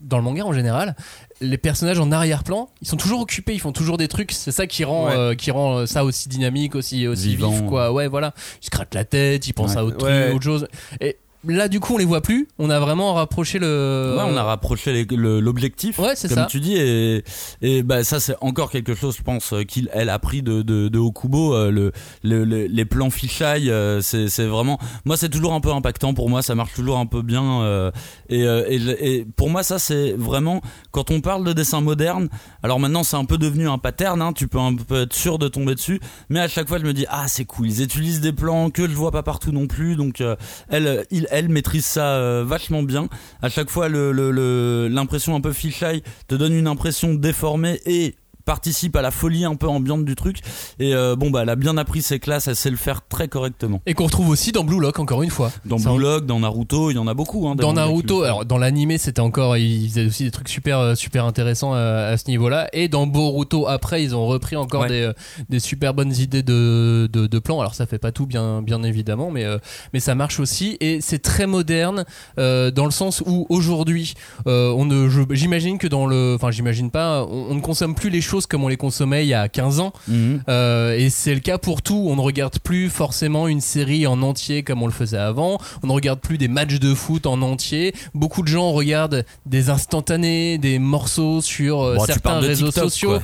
[0.00, 0.94] dans le manga en général,
[1.40, 4.32] les personnages en arrière-plan, ils sont toujours occupés, ils font toujours des trucs.
[4.32, 5.16] C'est ça qui rend, Ouais.
[5.16, 7.50] euh, qui rend euh, ça aussi dynamique, aussi, aussi Vivant.
[7.50, 7.92] vif, quoi.
[7.92, 8.34] Ouais, voilà.
[8.60, 9.78] Ils se grattent la tête, ils pensent Ouais.
[9.78, 10.22] à autre, Ouais.
[10.24, 10.68] truc, autre chose.
[11.00, 11.16] Et
[11.46, 12.48] là, du coup, on les voit plus.
[12.58, 14.14] On a vraiment rapproché le.
[14.16, 16.46] Ouais, on a rapproché l'objectif, Ouais, c'est comme ça.
[16.46, 17.24] tu dis, et,
[17.62, 20.88] et bah ça c'est encore quelque chose, je pense, qu'il elle a pris de, de,
[20.88, 25.52] de Okubo, euh, le, le- le- les plans fisheye, euh, c'est vraiment, moi c'est toujours
[25.54, 27.90] un peu impactant pour moi, ça marche toujours un peu bien, euh,
[28.28, 32.28] et, et, le- et pour moi ça c'est vraiment quand on parle de dessin moderne,
[32.62, 35.38] alors maintenant c'est un peu devenu un pattern, hein, tu peux un peu être sûr
[35.38, 38.20] de tomber dessus, mais à chaque fois je me dis ah c'est cool, ils utilisent
[38.20, 40.22] des plans que je vois pas partout non plus, donc
[40.68, 43.08] elle, il, elle maîtrise ça euh, vachement bien.
[43.40, 48.14] À chaque fois, l'impression un peu fisheye te donne une impression déformée et
[48.44, 50.38] participe à la folie un peu ambiante du truc.
[50.78, 53.28] Et euh, bon, bah, elle a bien appris ses classes, elle sait le faire très
[53.28, 53.80] correctement.
[53.86, 55.50] Et qu'on retrouve aussi dans Blue Lock, encore une fois.
[55.64, 57.48] Dans Ça, Blue Lock, dans Naruto, il y en a beaucoup.
[57.48, 60.94] Hein, dans Naruto, alors dans l'animé c'était encore, ils faisaient aussi des trucs super euh,
[60.94, 62.68] super intéressants euh, à ce niveau-là.
[62.72, 64.88] Et dans Boruto après, ils ont repris encore Ouais.
[64.88, 65.10] des,
[65.48, 67.60] des super bonnes idées de, de, de plans.
[67.60, 69.58] Alors ça fait pas tout bien bien évidemment, mais euh,
[69.92, 72.04] mais ça marche aussi et c'est très moderne
[72.38, 74.14] euh, dans le sens où aujourd'hui,
[74.46, 78.20] on ne, j'imagine que dans le, enfin j'imagine pas, on, on ne consomme plus les
[78.20, 79.92] choses comme on les consommait il y a 15 ans.
[80.08, 80.42] Mhm.
[80.48, 82.06] Euh, et c'est le cas pour tout.
[82.08, 85.58] On ne regarde plus forcément une série en entier comme on le faisait avant.
[85.82, 87.94] On ne regarde plus des matchs de foot en entier.
[88.14, 93.18] Beaucoup de gens regardent des instantanés, des morceaux sur euh, Bon, certains réseaux TikTok, sociaux.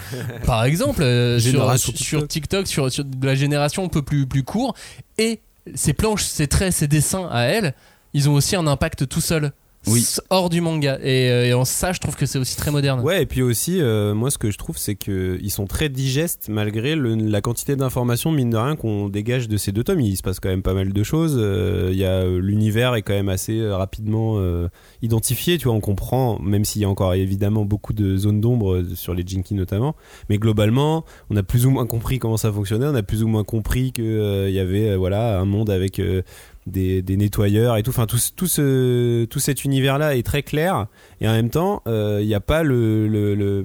[0.44, 1.38] Par exemple, euh,
[1.78, 4.74] sur, TikTok, sur, sur de la génération un peu plus, plus court.
[5.18, 5.40] Et
[5.74, 7.74] ces planches, ces traits, ces dessins à elle,
[8.14, 9.52] ils ont aussi un impact tout seuls.
[9.86, 10.04] Oui.
[10.30, 10.98] hors du manga.
[11.02, 13.00] Et, euh, et en ça, je trouve que c'est aussi très moderne.
[13.00, 15.88] Ouais, et puis aussi, euh, moi, ce que je trouve, c'est que ils sont très
[15.88, 20.00] digestes malgré le- la quantité d'informations, mine de rien, qu'on dégage de ces deux tomes.
[20.00, 21.36] Il se passe quand même pas mal de choses.
[21.38, 24.38] euh, Il y a euh, l'univers est quand même assez rapidement
[25.02, 25.58] identifié.
[25.58, 29.14] Tu vois, on comprend, même s'il y a encore évidemment beaucoup de zones d'ombre sur
[29.14, 29.94] les Jinkies notamment.
[30.28, 32.86] Mais globalement, on a plus ou moins compris comment ça fonctionnait.
[32.86, 36.00] On a plus ou moins compris que euh, il y avait voilà un monde avec
[36.68, 37.90] des, nettoyeurs et tout.
[37.90, 40.86] Enfin, tout, tout, ce, tout cet univers-là est très clair.
[41.20, 43.64] Et en même temps, il n'y a pas le, le, le,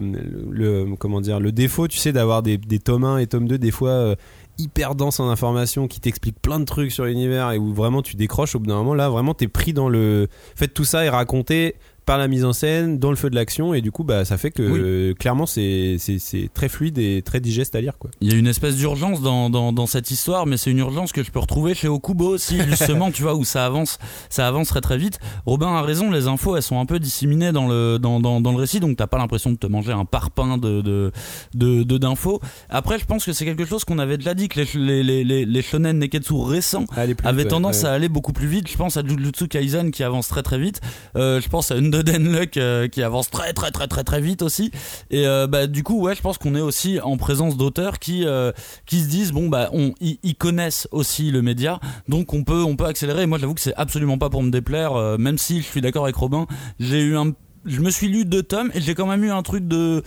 [0.50, 3.58] le- comment dire, le défaut, tu sais, d'avoir des, des tomes 1 et tome 2,
[3.58, 4.16] des fois euh,
[4.58, 8.16] hyper denses en informations, qui t'expliquent plein de trucs sur l'univers et où vraiment tu
[8.16, 8.94] décroches au bout d'un moment.
[8.94, 10.28] Là, vraiment, t'es pris dans le.
[10.56, 11.76] En fait, tout ça est raconté
[12.06, 14.38] par la mise en scène, dans le feu de l'action, et du coup, bah, ça
[14.38, 18.10] fait que euh, clairement, c'est c'est- c'est très fluide et très digeste à lire, quoi.
[18.22, 21.12] Il y a une espèce d'urgence dans, dans, dans cette histoire, mais c'est une urgence
[21.12, 24.00] que je peux retrouver chez Okubo aussi, justement, tu vois, où ça avance,
[24.30, 25.20] ça avance très très vite.
[25.46, 28.52] Robin a raison, les infos, elles sont un peu disséminées dans le, dans, dans, dans
[28.52, 31.12] le récit, donc t'as pas l'impression de te manger un parpaing de, de,
[31.54, 32.40] de, de- d'infos.
[32.70, 35.24] Après, je pense que c'est quelque chose qu'on avait déjà dit, que les, les, les,
[35.24, 37.90] les, les shonen neketsu récents avaient vite, tendance ouais.
[37.90, 38.70] à aller beaucoup plus vite.
[38.70, 40.82] Je pense à Jujutsu Kaisen qui avance très très vite.
[41.16, 44.42] Euh, je pense à Undead Luck euh, qui avance très très très très très vite
[44.42, 44.72] aussi.
[45.10, 48.26] Et euh, bah du coup ouais, je pense qu'on est aussi en présence d'auteurs qui
[48.26, 48.52] euh,
[48.86, 52.76] qui se disent bon bah on ils connaissent aussi le média, donc on peut on
[52.76, 53.26] peut accélérer.
[53.26, 56.04] Moi j'avoue que c'est absolument pas pour me déplaire, euh, même si je suis d'accord
[56.04, 56.48] avec Robin.
[56.80, 57.32] J'ai eu un
[57.66, 60.04] je me suis lu deux tomes et j'ai quand même eu un truc de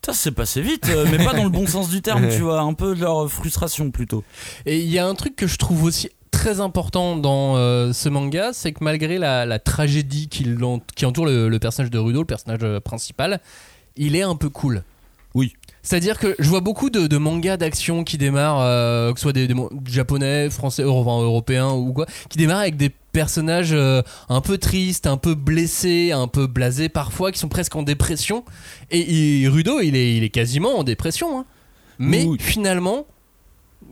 [0.00, 2.74] Putain, c'est passé vite, mais pas dans le bon sens du terme, tu vois, un
[2.74, 4.22] peu genre frustration plutôt.
[4.66, 6.10] Et il y a un truc que je trouve aussi
[6.44, 11.06] très important dans euh, ce manga, c'est que malgré la, la tragédie qui, l'ent- qui
[11.06, 13.40] entoure le, le personnage de Rudo, le personnage euh, principal,
[13.96, 14.82] il est un peu cool.
[15.34, 15.54] Oui.
[15.82, 19.32] C'est-à-dire que je vois beaucoup de, de mangas d'action qui démarrent, euh, que ce soit
[19.32, 19.48] des,
[19.86, 24.58] japonais, français, euro- enfin, européens ou quoi, qui démarrent avec des personnages euh, un peu
[24.58, 28.44] tristes, un peu blessés, un peu blasés parfois, qui sont presque en dépression.
[28.90, 31.38] Et, Rudo, il est, il est quasiment en dépression.
[31.40, 31.44] hein.
[31.98, 32.36] Mais Oui.
[32.38, 33.06] finalement,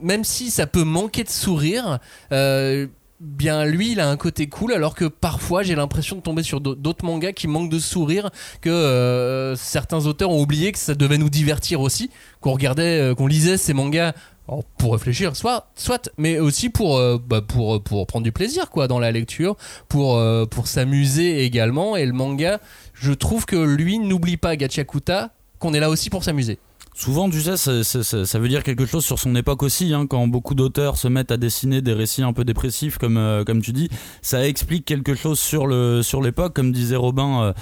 [0.00, 1.98] même si ça peut manquer de sourire,
[2.32, 2.86] euh,
[3.20, 6.60] bien lui il a un côté cool alors que parfois j'ai l'impression de tomber sur
[6.60, 8.30] d'au- d'autres mangas qui manquent de sourire
[8.60, 13.14] que euh, certains auteurs ont oublié que ça devait nous divertir aussi qu'on regardait euh,
[13.14, 14.12] qu'on lisait ces mangas
[14.76, 18.98] pour réfléchir soit soit mais aussi pour bah, pour pour prendre du plaisir quoi dans
[18.98, 19.56] la lecture
[19.88, 20.20] pour
[20.50, 21.96] pour s'amuser également.
[21.96, 22.58] Et le manga
[22.92, 25.30] je trouve que lui n'oublie pas Gachakuta
[25.60, 26.58] qu'on est là aussi pour s'amuser
[26.94, 29.94] Souvent, tu sais, ça veut dire quelque chose sur son époque aussi.
[29.94, 33.44] hein, quand beaucoup d'auteurs se mettent à dessiner des récits un peu dépressifs, comme, euh,
[33.44, 33.88] comme tu dis,
[34.20, 36.54] ça explique quelque chose sur le sur l'époque.
[36.54, 37.52] Comme disait Robin, euh,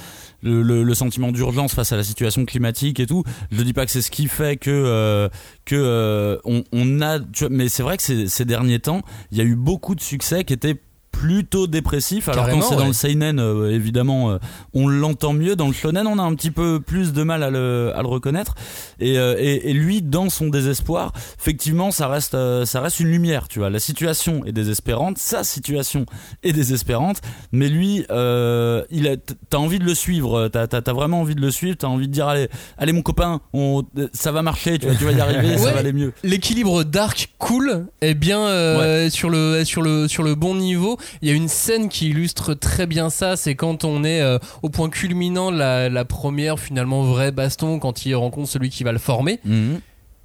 [0.43, 3.23] le, sentiment d'urgence face à la situation climatique et tout.
[3.53, 5.29] Je dis pas que c'est ce qui fait que euh,
[5.65, 7.19] que on, a.
[7.51, 10.53] mais c'est vrai que ces derniers temps, il y a eu beaucoup de succès qui
[10.53, 10.81] étaient
[11.21, 14.39] plutôt dépressifs alors Carrément, quand c'est dans le seinen euh, évidemment euh,
[14.73, 17.51] on l'entend mieux dans le shonen on a un petit peu plus de mal à
[17.51, 18.55] le, à le reconnaître.
[19.01, 23.49] Et, euh, et, et lui dans son désespoir effectivement ça reste ça reste une lumière
[23.49, 23.69] tu vois.
[23.69, 26.07] La situation est désespérante sa situation
[26.43, 27.21] est désespérante
[27.53, 29.19] mais lui il
[29.51, 32.09] t'as envie de le suivre t'as t'as t'as vraiment envie de le suivre t'as envie
[32.09, 32.49] de dire allez
[32.79, 33.83] allez mon copain on,
[34.15, 36.15] ça va marcher tu vas, tu vas y arriver ça va aller mieux.
[36.23, 40.97] L'équilibre dark cool est bien sur le sur le sur le bon niveau.
[41.23, 44.39] Il y a une scène qui illustre très bien ça, c'est quand on est euh,
[44.63, 48.85] au point culminant de la, la première finalement vraie baston quand il rencontre celui qui
[48.85, 49.41] va le former.
[49.45, 49.81] Mhm.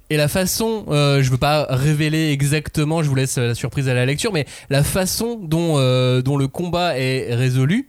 [0.08, 3.94] Et la façon, euh, je veux pas révéler exactement, je vous laisse la surprise à
[3.94, 7.88] la lecture, mais la façon dont euh, dont le combat est résolu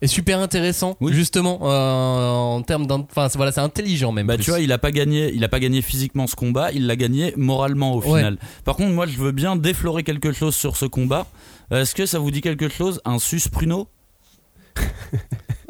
[0.00, 1.12] est super intéressant Oui.
[1.12, 4.42] justement euh, en termes enfin c'est- voilà c'est intelligent même Bah plus.
[4.42, 6.96] tu vois, il a pas gagné, il a pas gagné physiquement ce combat, il l'a
[6.96, 8.18] gagné moralement au Ouais.
[8.18, 8.38] final.
[8.64, 11.28] Par contre, moi je veux bien déflorer quelque chose sur ce combat.
[11.72, 13.88] Euh, Est-ce que ça vous dit quelque chose Un sus pruno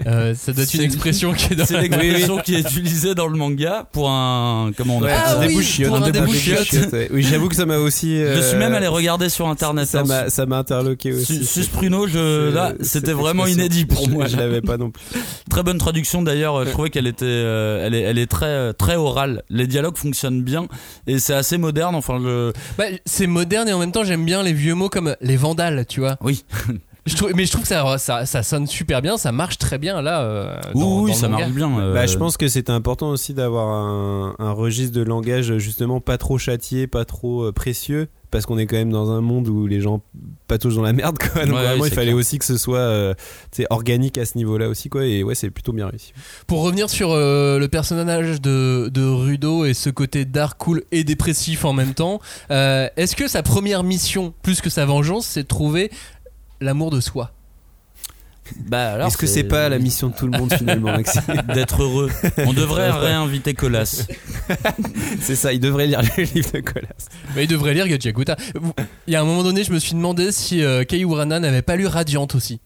[0.07, 3.27] Euh, ça doit être une expression qui est dans C'est l'expression qui est utilisée dans
[3.29, 6.87] le manga pour un comment on Ouais, appelle Ah ça oui, débouchiote, pour un débouchiote.
[7.13, 8.19] Oui, j'avoue que ça m'a aussi.
[8.19, 9.87] Je suis euh, même allé regarder sur internet.
[9.87, 10.05] Ça hein.
[10.05, 11.45] m'a, ça m'a interloqué aussi.
[11.45, 14.27] Sus- pruno, je, là, c'était vraiment inédit pour moi.
[14.27, 15.03] Je l'avais pas non plus.
[15.51, 16.65] Très bonne traduction d'ailleurs.
[16.65, 19.43] Je trouvais qu'elle était, euh, elle est, elle est très, euh, très orale.
[19.51, 20.67] Les dialogues fonctionnent bien
[21.07, 21.95] et c'est assez moderne.
[21.95, 25.15] Enfin, je, Bah, c'est moderne et en même temps j'aime bien les vieux mots comme
[25.21, 26.17] les vandales, tu vois.
[26.23, 26.45] oui,
[27.05, 29.77] Je trouve, mais je trouve que ça, ça, ça sonne super bien, ça marche très
[29.79, 30.23] bien là.
[30.23, 31.79] euh, dans- oui, oui, dans le ça marche bien.
[31.81, 36.01] euh, Bah, je pense que c'était important aussi d'avoir un, un registre de langage justement
[36.01, 39.49] pas trop châtié, pas trop euh, précieux, parce qu'on est quand même dans un monde
[39.49, 40.01] où les gens
[40.47, 41.45] patauchent dans la merde, quoi.
[41.45, 42.17] Donc Ouais, vraiment, ouais, il c'est fallait clair.
[42.19, 43.15] aussi que ce soit euh,
[43.71, 45.05] organique à ce niveau-là aussi, quoi.
[45.05, 46.13] Et ouais, c'est plutôt bien réussi.
[46.47, 51.03] Pour revenir sur euh, le personnage de, de Rudo et ce côté dark, cool et
[51.03, 52.21] dépressif en même temps,
[52.53, 55.91] euh, est-ce que sa première mission, plus que sa vengeance, c'est de trouver
[56.63, 57.33] l'amour de soi
[58.67, 59.09] Bah alors.
[59.09, 61.23] Est-ce que c'est pas la mission de tout le monde finalement, Maxime
[61.55, 64.07] d'être heureux On devrait réinviter Colas.
[65.21, 67.09] C'est ça, il devrait lire le livre de Colas.
[67.37, 68.37] Mais il devrait lire Gachiakuta.
[69.07, 71.63] Il y a un moment donné, je me suis demandé si euh, Kei Urana n'avait
[71.63, 72.61] pas lu Radiant aussi.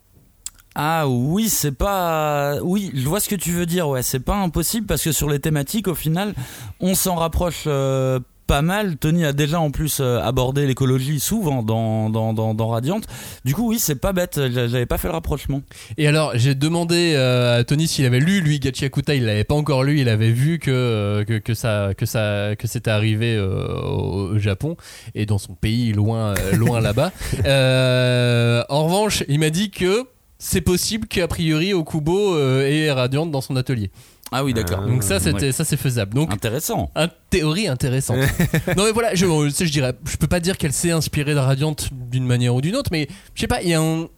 [0.78, 2.56] Ah oui, c'est pas.
[2.62, 3.88] Oui, je vois ce que tu veux dire.
[3.88, 6.34] Ouais, c'est pas impossible parce que sur les thématiques, au final,
[6.80, 8.96] on s'en rapproche euh, pas mal.
[8.96, 13.00] Tony a déjà en plus euh, abordé l'écologie souvent dans, dans, dans, dans Radiant.
[13.44, 14.40] Du coup, oui, c'est pas bête.
[14.50, 15.62] J'a- J'avais pas fait le rapprochement.
[15.98, 19.14] Et alors, j'ai demandé euh, à Tony s'il avait lu lui Gachiakuta.
[19.14, 20.00] Il l'avait pas encore lu.
[20.00, 24.76] Il avait vu que euh, que, que ça que ça que c'était arrivé au, Japon
[25.14, 27.12] et dans son pays loin loin là-bas.
[27.44, 30.04] Euh, en revanche, il m'a dit que
[30.38, 33.90] c'est possible qu'a priori Okubo ait Radiant dans son atelier.
[34.32, 34.80] Ah oui, d'accord.
[34.82, 34.88] Ah.
[34.88, 35.52] Donc ça, c'était Ouais.
[35.52, 36.14] ça, c'est faisable.
[36.14, 36.90] Donc Intéressant.
[36.94, 38.18] Un théorie intéressante.
[38.76, 41.38] non mais voilà, je, sais, je dirais, je peux pas dire qu'elle s'est inspirée de
[41.38, 44.08] Radiant d'une manière ou d'une autre, mais je sais pas, il y a un,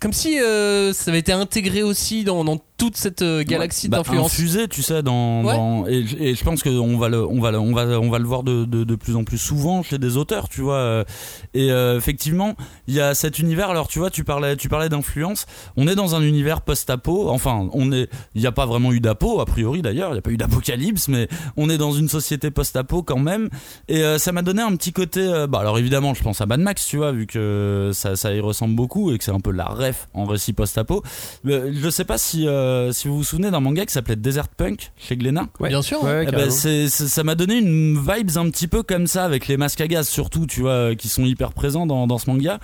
[0.00, 3.98] comme si euh, ça avait été intégré aussi dans, dans toute cette euh, galaxie Bah,
[3.98, 4.26] d'influence.
[4.32, 5.56] infusé, tu sais, dans, Ouais.
[5.56, 8.18] dans- et, et je pense qu'on va le, on va le, on va, on va
[8.18, 10.76] le voir de, de, de plus en plus souvent chez des auteurs, tu vois.
[10.76, 11.04] euh,
[11.54, 12.54] Et euh, effectivement,
[12.86, 13.68] il y a cet univers.
[13.70, 15.46] Alors, tu vois, tu parlais, tu parlais d'influence.
[15.76, 17.28] On est dans un univers post-apo.
[17.28, 20.10] Enfin, on est, il n'y a pas vraiment eu d'apo a priori d'ailleurs.
[20.10, 23.48] Il n'y a pas eu d'apocalypse, mais on est dans une société post-apo quand même.
[23.88, 25.20] Et euh, ça m'a donné un petit côté.
[25.20, 28.32] euh, bah, alors évidemment, je pense à Mad Max, tu vois, vu que ça, ça
[28.32, 31.02] y ressemble beaucoup et que c'est un peu la ref en récit post-apo.
[31.44, 34.92] Je sais pas si, euh, si vous vous souvenez d'un manga qui s'appelait Desert Punk
[34.96, 35.48] chez Glénat.
[35.60, 35.68] Ouais.
[35.70, 36.02] Bien sûr.
[36.04, 39.48] Ouais, ouais, Eh ben, ça m'a donné une vibes un petit peu comme ça avec
[39.48, 42.28] les masques à gaz surtout tu vois euh, qui sont hyper présents dans, dans ce
[42.30, 42.58] manga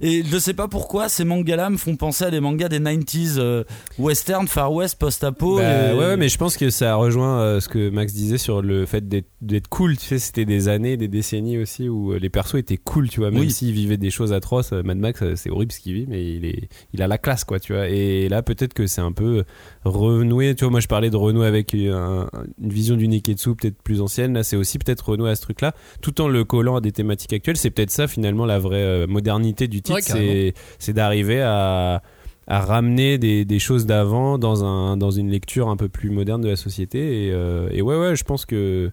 [0.00, 2.80] et je sais pas pourquoi ces mangas là me font penser à des mangas des
[2.80, 3.64] 90s euh,
[3.98, 7.68] western far west post-apo Bah, et- ouais, mais je pense que ça rejoint euh, ce
[7.68, 9.96] que Max disait sur le fait d'être cool.
[9.96, 13.30] Tu sais, c'était des années, des décennies aussi où les persos étaient cool, tu vois.
[13.30, 13.50] Même Oui.
[13.50, 16.68] s'ils vivaient des choses atroces, Mad Max, c'est horrible ce qu'il vit, mais il est,
[16.94, 17.88] il a la classe, quoi, tu vois.
[17.88, 19.44] Et là, peut-être que c'est un peu
[19.84, 20.54] renoué.
[20.54, 22.28] Tu vois, moi, je parlais de renouer avec un-
[22.62, 24.34] une vision du Neketsu peut-être plus ancienne.
[24.34, 27.32] Là, c'est aussi peut-être renouer à ce truc-là, tout en le collant à des thématiques
[27.32, 27.56] actuelles.
[27.56, 32.02] C'est peut-être ça finalement la vraie euh, modernité du titre, Ouais, c'est c'est d'arriver à
[32.52, 36.40] à ramener des, des choses d'avant dans un dans une lecture un peu plus moderne
[36.40, 38.90] de la société et, euh, et ouais ouais je pense que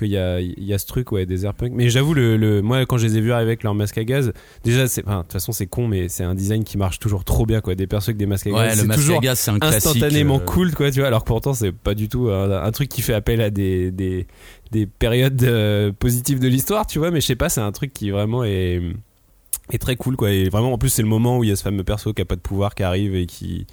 [0.00, 2.60] qu'il y a il y a ce truc ouais des airpunk mais j'avoue le, le
[2.60, 4.32] moi quand je les ai vus arriver avec leur masque à gaz
[4.64, 7.22] déjà c'est enfin de toute façon c'est con mais c'est un design qui marche toujours
[7.24, 7.74] trop bien quoi.
[7.76, 9.50] Des persos avec des masques à ouais gaz le c'est masque toujours à gaz c'est
[9.52, 11.06] un instantanément euh, cool quoi tu vois.
[11.08, 13.90] Alors que pourtant c'est pas du tout un, un truc qui fait appel à des
[13.92, 14.26] des,
[14.72, 17.10] des périodes euh, positives de l'histoire tu vois.
[17.10, 18.80] Mais je sais pas c'est un truc qui vraiment est
[19.72, 20.30] est très cool quoi.
[20.32, 22.22] Et vraiment en plus c'est le moment où il y a ce fameux perso qui
[22.22, 23.66] a pas de pouvoir qui arrive et qui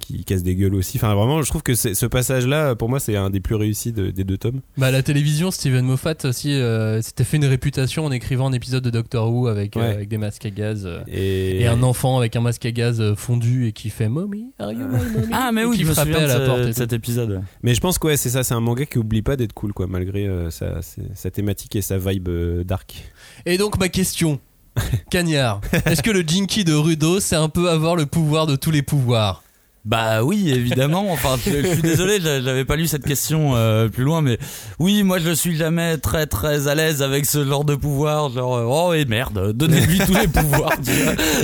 [0.00, 0.98] qui casse des gueules aussi.
[0.98, 3.54] Enfin vraiment je trouve que c'est- ce passage là pour moi c'est un des plus
[3.54, 4.60] réussis de- des deux tomes.
[4.76, 8.52] Bah, à la télévision, Steven Moffat aussi euh, s'était fait une réputation en écrivant un
[8.52, 10.84] épisode de Doctor Who avec, euh, avec des masques à gaz.
[10.86, 14.08] euh, et, et un enfant avec un masque à gaz euh, fondu et qui fait
[14.08, 15.26] Mommy, are you my mommy?
[15.32, 16.62] Ah mais oui qui je me frappait souviens à de la porte.
[16.64, 17.42] ce- et cet épisode.
[17.62, 19.72] Mais je pense que ouais, c'est ça c'est un manga qui oublie pas d'être cool
[19.72, 23.10] quoi malgré euh, sa, sa, sa thématique et sa vibe euh, dark.
[23.46, 24.40] Et donc ma question,
[25.10, 28.70] Cagnard, est-ce que le Jinky de Rudo c'est un peu avoir le pouvoir de tous
[28.70, 29.42] les pouvoirs?
[29.90, 31.10] Bah oui, évidemment.
[31.10, 34.38] Enfin, je, suis désolé, j'a- j'avais pas lu cette question euh, plus loin, mais
[34.78, 38.30] oui, moi je suis jamais très très à l'aise avec ce genre de pouvoir.
[38.30, 40.70] Genre, euh, oh et merde, donnez-lui tous les pouvoirs.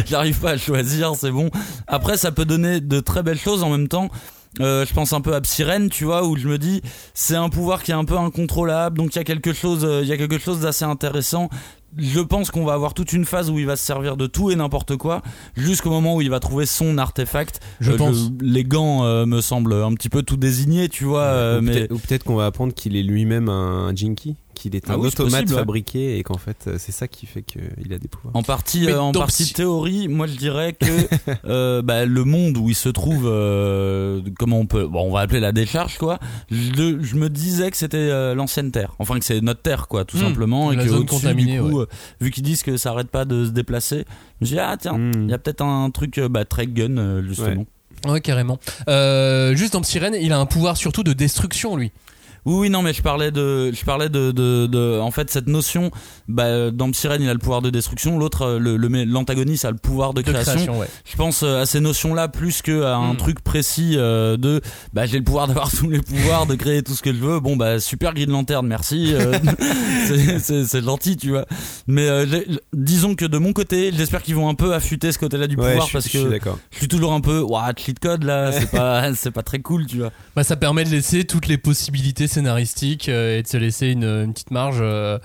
[0.07, 1.51] J'arrive pas à choisir, c'est bon.
[1.89, 4.11] Après, ça peut donner de très belles choses en même temps.
[4.61, 6.81] Euh, je pense un peu à Psyrène, tu vois, où je me dis
[7.15, 10.01] c'est un pouvoir qui est un peu incontrôlable, donc il y a quelque chose, euh,
[10.03, 11.51] il y a quelque chose d'assez intéressant.
[11.97, 14.51] Je pense qu'on va avoir toute une phase où il va se servir de tout
[14.51, 15.23] et n'importe quoi,
[15.57, 17.61] jusqu'au moment où il va trouver son artefact.
[17.81, 18.31] Je Euh, pense.
[18.41, 21.73] les gants euh, me semblent un petit peu tout désignés, tu vois, euh, ou mais
[21.73, 24.99] peut-être ou peut-être qu'on va apprendre qu'il est lui-même un Jinky qu'il est un Ah
[24.99, 25.59] oui, c'est automate possible, ouais.
[25.59, 28.89] fabriqué et qu'en fait euh, c'est ça qui fait qu'il a des pouvoirs en partie,
[28.89, 30.87] euh, en partie si- théorie, moi je dirais que
[31.47, 35.21] euh, bah, le monde où il se trouve, euh, comment on peut, bon, on va
[35.21, 36.19] appeler la décharge quoi.
[36.51, 40.05] Je, je me disais que c'était euh, l'ancienne Terre, enfin que c'est notre Terre quoi,
[40.05, 41.83] tout Hmm, simplement, et la que zone au-dessus, contaminée, du coup, ouais.
[41.85, 41.87] euh,
[42.21, 44.05] vu qu'ils disent que ça arrête pas de se déplacer,
[44.41, 45.29] je me dis ah tiens, il Hmm.
[45.29, 47.67] y a peut-être un truc bah, très gun justement.
[48.07, 48.59] Ouais, carrément.
[48.89, 51.91] Euh, juste dans Sirène, il a un pouvoir surtout de destruction, lui.
[52.47, 55.49] Oui, oui, non, mais je parlais de, je parlais de, de, de- en fait, cette
[55.49, 55.91] notion,
[56.29, 59.71] bah, dans Psyrène, il a le pouvoir de destruction, l'autre, euh, le, le- l'antagoniste a
[59.73, 60.53] le pouvoir de, De création.
[60.53, 60.87] création, ouais.
[61.05, 63.17] Je pense euh, à ces notions-là plus que à un Mm.
[63.17, 64.61] truc précis euh, de,
[64.93, 67.41] bah, j'ai le pouvoir d'avoir tous les pouvoirs, de créer tout ce que je veux.
[67.41, 69.13] Bon, bah, super Green Lantern, merci.
[69.13, 69.33] euh,
[70.07, 71.47] c'est gentil, tu vois.
[71.89, 72.27] Mais euh,
[72.73, 75.71] disons que de mon côté, j'espère qu'ils vont un peu affûter ce côté-là du ouais
[75.71, 76.41] pouvoir je, parce je que
[76.73, 79.87] je suis toujours un peu, ouah, cheat code là, c'est pas, c'est pas très cool,
[79.87, 80.11] tu vois.
[80.35, 84.05] Bah, ça permet de laisser toutes les possibilités scénaristiques euh, et de se laisser une,
[84.05, 85.19] une petite marge euh,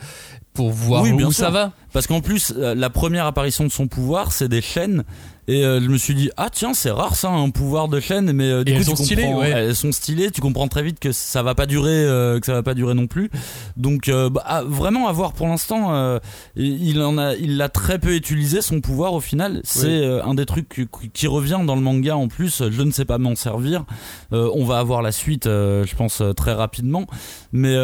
[0.53, 1.45] pour voir Oui, bien où sûr.
[1.45, 1.71] ça va.
[1.93, 5.03] Parce qu'en plus, euh, la première apparition de son pouvoir, c'est des chaînes.
[5.51, 8.31] Et euh, je me suis dit, ah tiens, c'est rare ça, un pouvoir de chaîne,
[8.31, 9.49] mais euh, du Et coup, elles sont stylées, ouais.
[9.49, 12.53] elles sont stylées, tu comprends très vite que ça va pas durer, euh, que ça
[12.53, 13.29] va pas durer non plus.
[13.75, 15.91] Donc, euh, bah, ah, vraiment à voir pour l'instant,
[16.55, 19.59] il en a, il l'a très peu utilisé son pouvoir au final.
[19.65, 20.21] C'est Oui.
[20.23, 22.63] un des trucs qui, qui revient dans le manga en plus.
[22.69, 23.83] Je ne sais pas m'en servir.
[24.31, 27.07] On va avoir la suite, je pense très rapidement.
[27.51, 27.75] Mais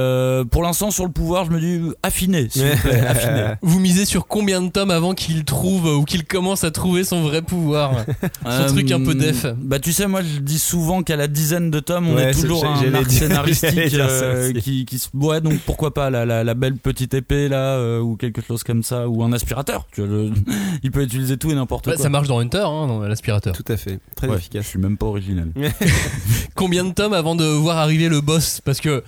[0.52, 3.58] pour l'instant, sur le pouvoir, je me dis affiner, s'il vous plaît.
[3.62, 7.24] Vous misez sur combien de tomes avant qu'il trouve ou qu'il commence à trouver son
[7.24, 9.46] vrai pouvoir Son truc un peu def.
[9.62, 12.34] Bah tu sais moi je dis souvent qu'à la dizaine de tomes on Ouais, est
[12.42, 16.44] toujours j'allais un arc scénaristique euh, qui, qui se ouais donc pourquoi pas la, la,
[16.44, 20.02] la belle petite épée là euh, ou quelque chose comme ça ou un aspirateur tu
[20.02, 20.32] vois le-
[20.84, 22.04] il peut utiliser tout et n'importe Bah, quoi.
[22.04, 23.54] Ça marche dans Hunter, hein, l'aspirateur.
[23.56, 24.00] Tout à fait.
[24.16, 24.66] Très Ouais, je efficace.
[24.68, 25.52] suis même pas original.
[26.56, 28.62] Combien de tomes avant de voir arriver le boss?
[28.64, 29.04] Parce que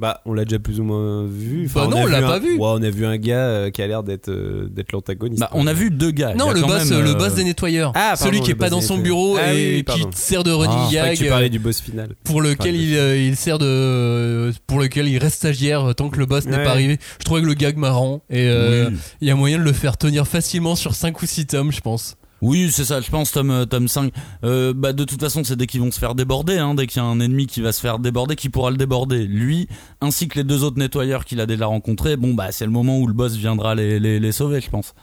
[0.00, 1.68] Bah, on l'a déjà plus ou moins vu.
[1.74, 2.52] Bah non, a on l'a vu pas un- vu.
[2.54, 5.40] Ouais, on a vu un gars euh, qui a l'air d'être euh, d'être l'antagoniste.
[5.40, 6.34] Bah on a vu deux gars.
[6.34, 8.80] Non, le boss, même, le euh, boss des nettoyeurs, Ah, celui qui est pas dans
[8.80, 11.18] son bureau Ah et oui, qui sert de running Ah, gag.
[11.18, 12.14] tu parlais du boss final.
[12.24, 16.18] pour lequel Enfin, il, euh, il sert de pour lequel il reste stagiaire tant que
[16.18, 16.98] le boss n'est pas arrivé.
[17.18, 18.96] Je trouvais que le gag marrant et euh, oui.
[19.20, 21.80] il y a moyen de le faire tenir facilement sur 5 ou 6 tomes, je
[21.80, 22.16] pense.
[22.42, 24.12] Oui, c'est ça, je pense, tome, euh, tome 5.
[24.44, 27.02] Euh, bah, de toute façon, c'est dès qu'ils vont se faire déborder, hein, dès qu'il
[27.02, 29.26] y a un ennemi qui va se faire déborder, qui pourra le déborder.
[29.26, 29.68] Lui,
[30.00, 32.98] ainsi que les deux autres nettoyeurs qu'il a déjà rencontrés, bon, bah, c'est le moment
[32.98, 34.94] où le boss viendra les, les, les sauver, je pense.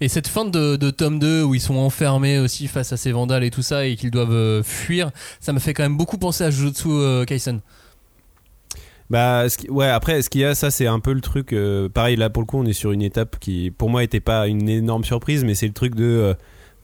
[0.00, 3.12] Et cette fin de, de tome 2 où ils sont enfermés aussi face à ces
[3.12, 5.10] vandales et tout ça et qu'ils doivent euh, fuir,
[5.40, 7.60] ça me fait quand même beaucoup penser à Jujutsu euh, Kaisen.
[9.10, 11.52] Bah, ce qui- ouais, après, ce qu'il y a, ça, c'est un peu le truc.
[11.52, 14.20] euh, pareil, là, pour le coup, on est sur une étape qui, pour moi, était
[14.20, 16.34] pas une énorme surprise, mais c'est le truc de.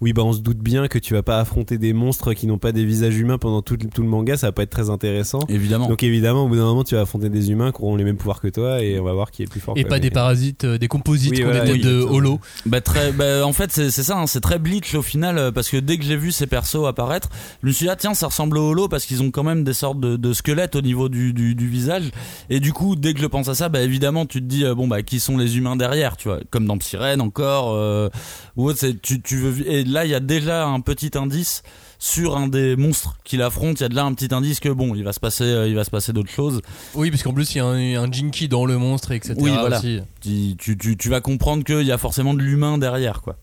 [0.03, 2.59] Oui, bah, on se doute bien que tu vas pas affronter des monstres qui n'ont
[2.59, 5.39] pas des visages humains pendant tout, tout le manga, ça va pas être très intéressant.
[5.49, 5.89] Évidemment.
[5.89, 8.17] Donc, évidemment, au bout d'un moment, tu vas affronter des humains qui auront les mêmes
[8.17, 9.75] pouvoirs que toi et on va voir qui est le plus fort.
[9.79, 9.89] Et quoi.
[9.91, 12.41] pas Mais- des parasites, euh, des composites Oui, ont voilà, oui, de holo.
[12.67, 15.69] Bah très, bah, en fait c'est ça, hein, c'est très bleach au final euh, parce
[15.71, 17.29] que dès que j'ai vu ces persos apparaître,
[17.63, 19.63] je me suis dit ah tiens ça ressemble au holo parce qu'ils ont quand même
[19.65, 22.11] des sortes de, de squelettes au niveau du, du, du visage
[22.51, 24.75] et du coup dès que je pense à ça, bah évidemment tu te dis euh,
[24.75, 28.09] bon bah qui sont les humains derrière, tu vois, comme dans Psyrène encore euh,
[28.57, 31.63] ou autre, c'est- tu tu veux et là il y a déjà un petit indice
[31.99, 34.69] sur un des monstres qu'il affronte, il y a de là un petit indice que
[34.69, 36.61] bon il va se passer euh, il va se passer d'autres choses.
[36.95, 39.35] Oui, parce qu'en plus il y a un, un Jinky dans le monstre, etc.
[39.37, 39.79] Oui, voilà.
[39.79, 40.01] aussi.
[40.21, 43.37] Tu, tu, tu, tu vas comprendre qu'il y a forcément de l'humain derrière quoi.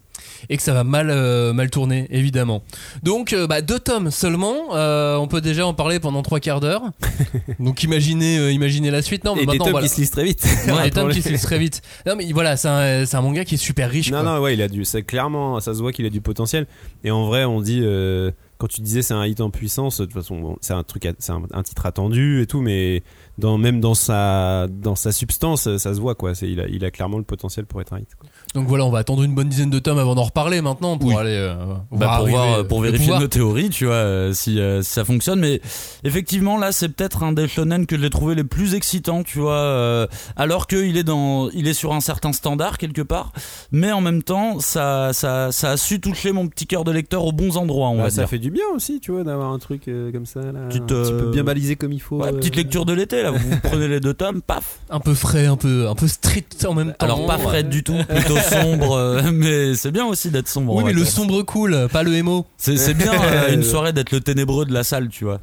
[0.49, 2.63] Et que ça va mal euh, mal tourner évidemment.
[3.03, 6.59] Donc euh, bah, deux tomes seulement, euh, on peut déjà en parler pendant trois quarts
[6.59, 6.83] d'heure.
[7.59, 9.23] Donc imaginez imaginez la suite.
[9.23, 9.87] Non, mais Et des maintenant tomes voilà.
[9.87, 10.45] qui se lisent très vite.
[10.67, 11.81] Ouais, des tomes qui se lisent très vite.
[12.05, 14.11] Non mais voilà, c'est un, manga qui est super riche.
[14.11, 14.35] Non, quoi.
[14.35, 14.85] non, ouais, il a du.
[14.85, 16.67] C'est clairement, ça se voit qu'il a du potentiel.
[17.03, 17.83] Et en vrai, on dit.
[18.57, 21.07] quand tu disais c'est un hit en puissance, de toute façon, bon, c'est un truc,
[21.19, 23.03] c'est un, un titre attendu et tout, mais
[23.37, 26.33] dans, même dans sa, dans sa substance, ça se voit quoi.
[26.41, 28.15] Il, a, il a clairement le potentiel pour être un hit.
[28.15, 28.29] quoi.
[28.55, 31.09] Donc voilà, on va attendre une bonne dizaine de tomes avant d'en reparler maintenant pour
[31.09, 31.15] Oui.
[31.15, 31.53] aller euh,
[31.91, 33.21] Bah, pour voir, pour vérifier pouvoir.
[33.21, 35.39] nos théories, tu vois, euh, si, euh, si ça fonctionne.
[35.39, 35.61] Mais
[36.03, 39.53] effectivement, là, c'est peut-être un des shonen que j'ai trouvé les plus excitants, tu vois,
[39.53, 43.33] euh, alors qu'il est dans, il est sur un certain standard quelque part,
[43.71, 47.25] mais en même temps, ça, ça, ça a su toucher mon petit cœur de lecteur
[47.25, 48.29] aux bons endroits, on Bah, va ça dire.
[48.29, 51.03] fait du bien aussi, tu vois, d'avoir un truc euh, comme ça, là, Petite, un
[51.03, 52.17] petit peu bien balisé comme il faut.
[52.23, 52.37] Ouais, euh.
[52.37, 54.79] petite lecture de l'été, là, vous prenez les deux tomes, paf.
[54.89, 57.05] Un peu frais, un peu, un peu street en même temps.
[57.05, 60.75] Alors pas Fred du tout, plutôt sombre, euh, mais c'est bien aussi d'être sombre.
[60.75, 62.45] Oui, mais le sombre cool, pas le émo.
[62.57, 65.39] C'est bien euh, une soirée d'être le ténébreux de la salle, tu vois.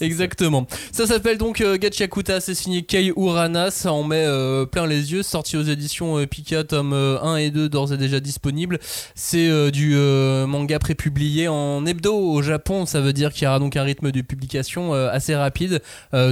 [0.00, 0.66] Exactement.
[0.90, 5.12] Ça s'appelle donc euh, Gachiakuta, c'est signé Kei Urana, ça en met euh, plein les
[5.12, 8.80] yeux, sorti aux éditions euh, Pika, tome euh, 1 et 2 d'ores et déjà disponible.
[9.14, 13.76] C'est du manga prépublié en hebdo au Japon, ça veut dire qu'il y aura donc
[13.76, 15.80] un rythme de publication assez rapide,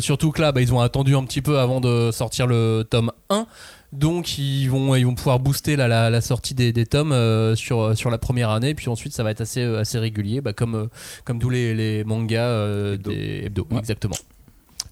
[0.01, 3.13] surtout que là, bah, ils ont attendu un petit peu avant de sortir le tome
[3.31, 3.47] 1.
[3.93, 7.57] Donc ils vont ils vont pouvoir booster la, la, la sortie des, des tomes euh,
[7.57, 10.53] sur sur la première année puis ensuite ça va être assez euh, assez régulier bah,
[10.53, 10.87] comme euh,
[11.25, 13.11] comme tous les, les mangas euh, Hebdo.
[13.11, 13.79] des hebdo Ouais.
[13.79, 14.15] exactement.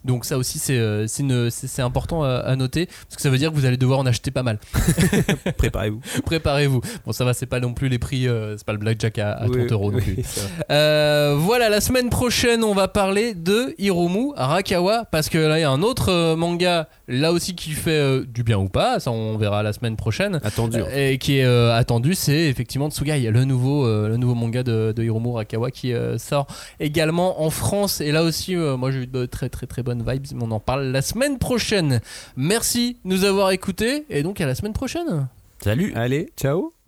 [0.05, 1.07] Donc ça aussi c'est euh,
[1.49, 4.05] c'est important à, à noter parce que ça veut dire que vous allez devoir en
[4.05, 4.59] acheter pas mal.
[5.57, 5.99] Préparez-vous.
[6.25, 6.81] Préparez-vous.
[7.05, 9.33] Bon ça va c'est pas non plus les prix euh, c'est pas le blackjack à,
[9.33, 10.17] à 30 Oui, euros non plus.
[10.71, 15.61] Euh, voilà, la semaine prochaine, on va parler de Hiromu Arakawa parce que là, il
[15.61, 19.37] y a un autre manga, là aussi, qui fait du bien ou pas, ça on
[19.37, 20.39] verra la semaine prochaine.
[20.43, 20.79] Attendu.
[20.79, 20.85] hein.
[20.95, 25.31] Et qui est attendu, c'est effectivement Tsugai, le nouveau, le nouveau manga de, de Hiromu
[25.33, 26.47] Arakawa qui sort
[26.79, 28.01] également en France.
[28.01, 30.59] Et là aussi, moi j'ai eu de très très très bonnes vibes, mais on en
[30.59, 31.99] parle la semaine prochaine.
[32.37, 35.27] Merci de nous avoir écoutés et donc à la semaine prochaine.
[35.63, 36.78] Salut Allez, ciao.